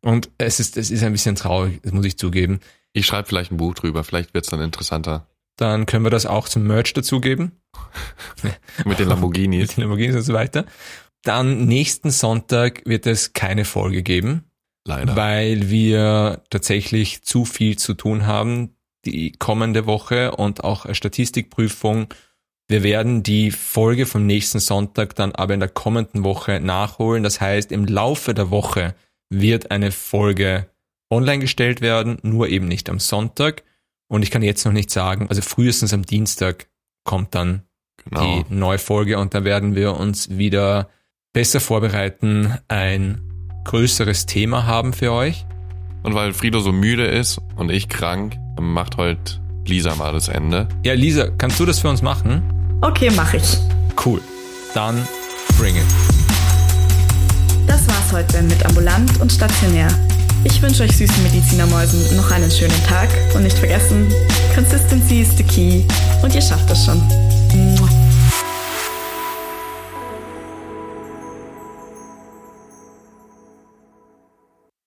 Und 0.00 0.30
es 0.38 0.60
ist, 0.60 0.76
es 0.76 0.92
ist 0.92 1.02
ein 1.02 1.10
bisschen 1.10 1.34
traurig, 1.34 1.80
das 1.82 1.90
muss 1.90 2.06
ich 2.06 2.16
zugeben. 2.16 2.60
Ich 2.92 3.06
schreibe 3.06 3.26
vielleicht 3.26 3.50
ein 3.50 3.56
Buch 3.56 3.74
drüber, 3.74 4.04
vielleicht 4.04 4.32
wird's 4.32 4.50
dann 4.50 4.60
interessanter. 4.60 5.26
Dann 5.56 5.86
können 5.86 6.04
wir 6.04 6.10
das 6.10 6.26
auch 6.26 6.48
zum 6.48 6.68
Merch 6.68 6.92
dazugeben. 6.92 7.50
Mit 8.84 9.00
den 9.00 9.08
Lamborghinis. 9.08 9.70
Mit 9.70 9.76
den 9.78 9.80
Lamborghinis 9.80 10.14
und 10.14 10.22
so 10.22 10.34
weiter. 10.34 10.66
Dann 11.24 11.66
nächsten 11.66 12.12
Sonntag 12.12 12.82
wird 12.84 13.08
es 13.08 13.32
keine 13.32 13.64
Folge 13.64 14.04
geben, 14.04 14.44
Leider. 14.86 15.16
weil 15.16 15.68
wir 15.68 16.42
tatsächlich 16.48 17.22
zu 17.22 17.44
viel 17.44 17.76
zu 17.76 17.94
tun 17.94 18.26
haben 18.26 18.76
die 19.04 19.32
kommende 19.32 19.86
Woche 19.86 20.32
und 20.32 20.64
auch 20.64 20.84
eine 20.84 20.94
Statistikprüfung 20.94 22.08
Wir 22.68 22.82
werden 22.82 23.22
die 23.22 23.50
Folge 23.50 24.06
vom 24.06 24.26
nächsten 24.26 24.58
Sonntag 24.58 25.14
dann 25.14 25.32
aber 25.32 25.54
in 25.54 25.60
der 25.60 25.68
kommenden 25.68 26.24
Woche 26.24 26.60
nachholen. 26.60 27.22
Das 27.22 27.40
heißt, 27.40 27.70
im 27.70 27.84
Laufe 27.84 28.34
der 28.34 28.50
Woche 28.50 28.94
wird 29.28 29.70
eine 29.70 29.92
Folge 29.92 30.68
online 31.10 31.38
gestellt 31.38 31.80
werden, 31.80 32.18
nur 32.22 32.48
eben 32.48 32.66
nicht 32.66 32.90
am 32.90 32.98
Sonntag. 32.98 33.62
Und 34.08 34.22
ich 34.22 34.30
kann 34.30 34.42
jetzt 34.42 34.64
noch 34.64 34.72
nicht 34.72 34.90
sagen, 34.90 35.28
also 35.28 35.42
frühestens 35.42 35.92
am 35.92 36.04
Dienstag 36.04 36.66
kommt 37.04 37.34
dann 37.34 37.62
genau. 38.04 38.42
die 38.42 38.54
neue 38.54 38.78
Folge 38.78 39.18
und 39.18 39.34
da 39.34 39.44
werden 39.44 39.74
wir 39.74 39.96
uns 39.96 40.36
wieder 40.36 40.90
besser 41.32 41.60
vorbereiten, 41.60 42.58
ein 42.68 43.25
größeres 43.66 44.26
Thema 44.26 44.64
haben 44.64 44.92
für 44.92 45.12
euch. 45.12 45.44
Und 46.02 46.14
weil 46.14 46.32
Frido 46.32 46.60
so 46.60 46.72
müde 46.72 47.04
ist 47.04 47.40
und 47.56 47.70
ich 47.70 47.88
krank, 47.88 48.38
macht 48.60 48.96
heute 48.96 49.40
Lisa 49.66 49.94
mal 49.96 50.12
das 50.12 50.28
Ende. 50.28 50.68
Ja, 50.84 50.94
Lisa, 50.94 51.28
kannst 51.36 51.58
du 51.58 51.66
das 51.66 51.80
für 51.80 51.88
uns 51.88 52.00
machen? 52.00 52.42
Okay, 52.80 53.10
mach 53.14 53.34
ich. 53.34 53.58
Cool. 54.04 54.20
Dann 54.72 55.06
bring 55.58 55.74
it. 55.74 55.82
Das 57.66 57.86
war's 57.88 58.12
heute 58.12 58.40
mit 58.42 58.64
Ambulant 58.64 59.20
und 59.20 59.32
Stationär. 59.32 59.88
Ich 60.44 60.62
wünsche 60.62 60.84
euch 60.84 60.96
süßen 60.96 61.22
Medizinermäusen 61.24 62.16
noch 62.16 62.30
einen 62.30 62.50
schönen 62.50 62.84
Tag 62.86 63.08
und 63.34 63.42
nicht 63.42 63.58
vergessen, 63.58 64.06
Consistency 64.54 65.22
is 65.22 65.36
the 65.36 65.42
key 65.42 65.82
und 66.22 66.32
ihr 66.32 66.42
schafft 66.42 66.70
es 66.70 66.84
schon. 66.84 67.02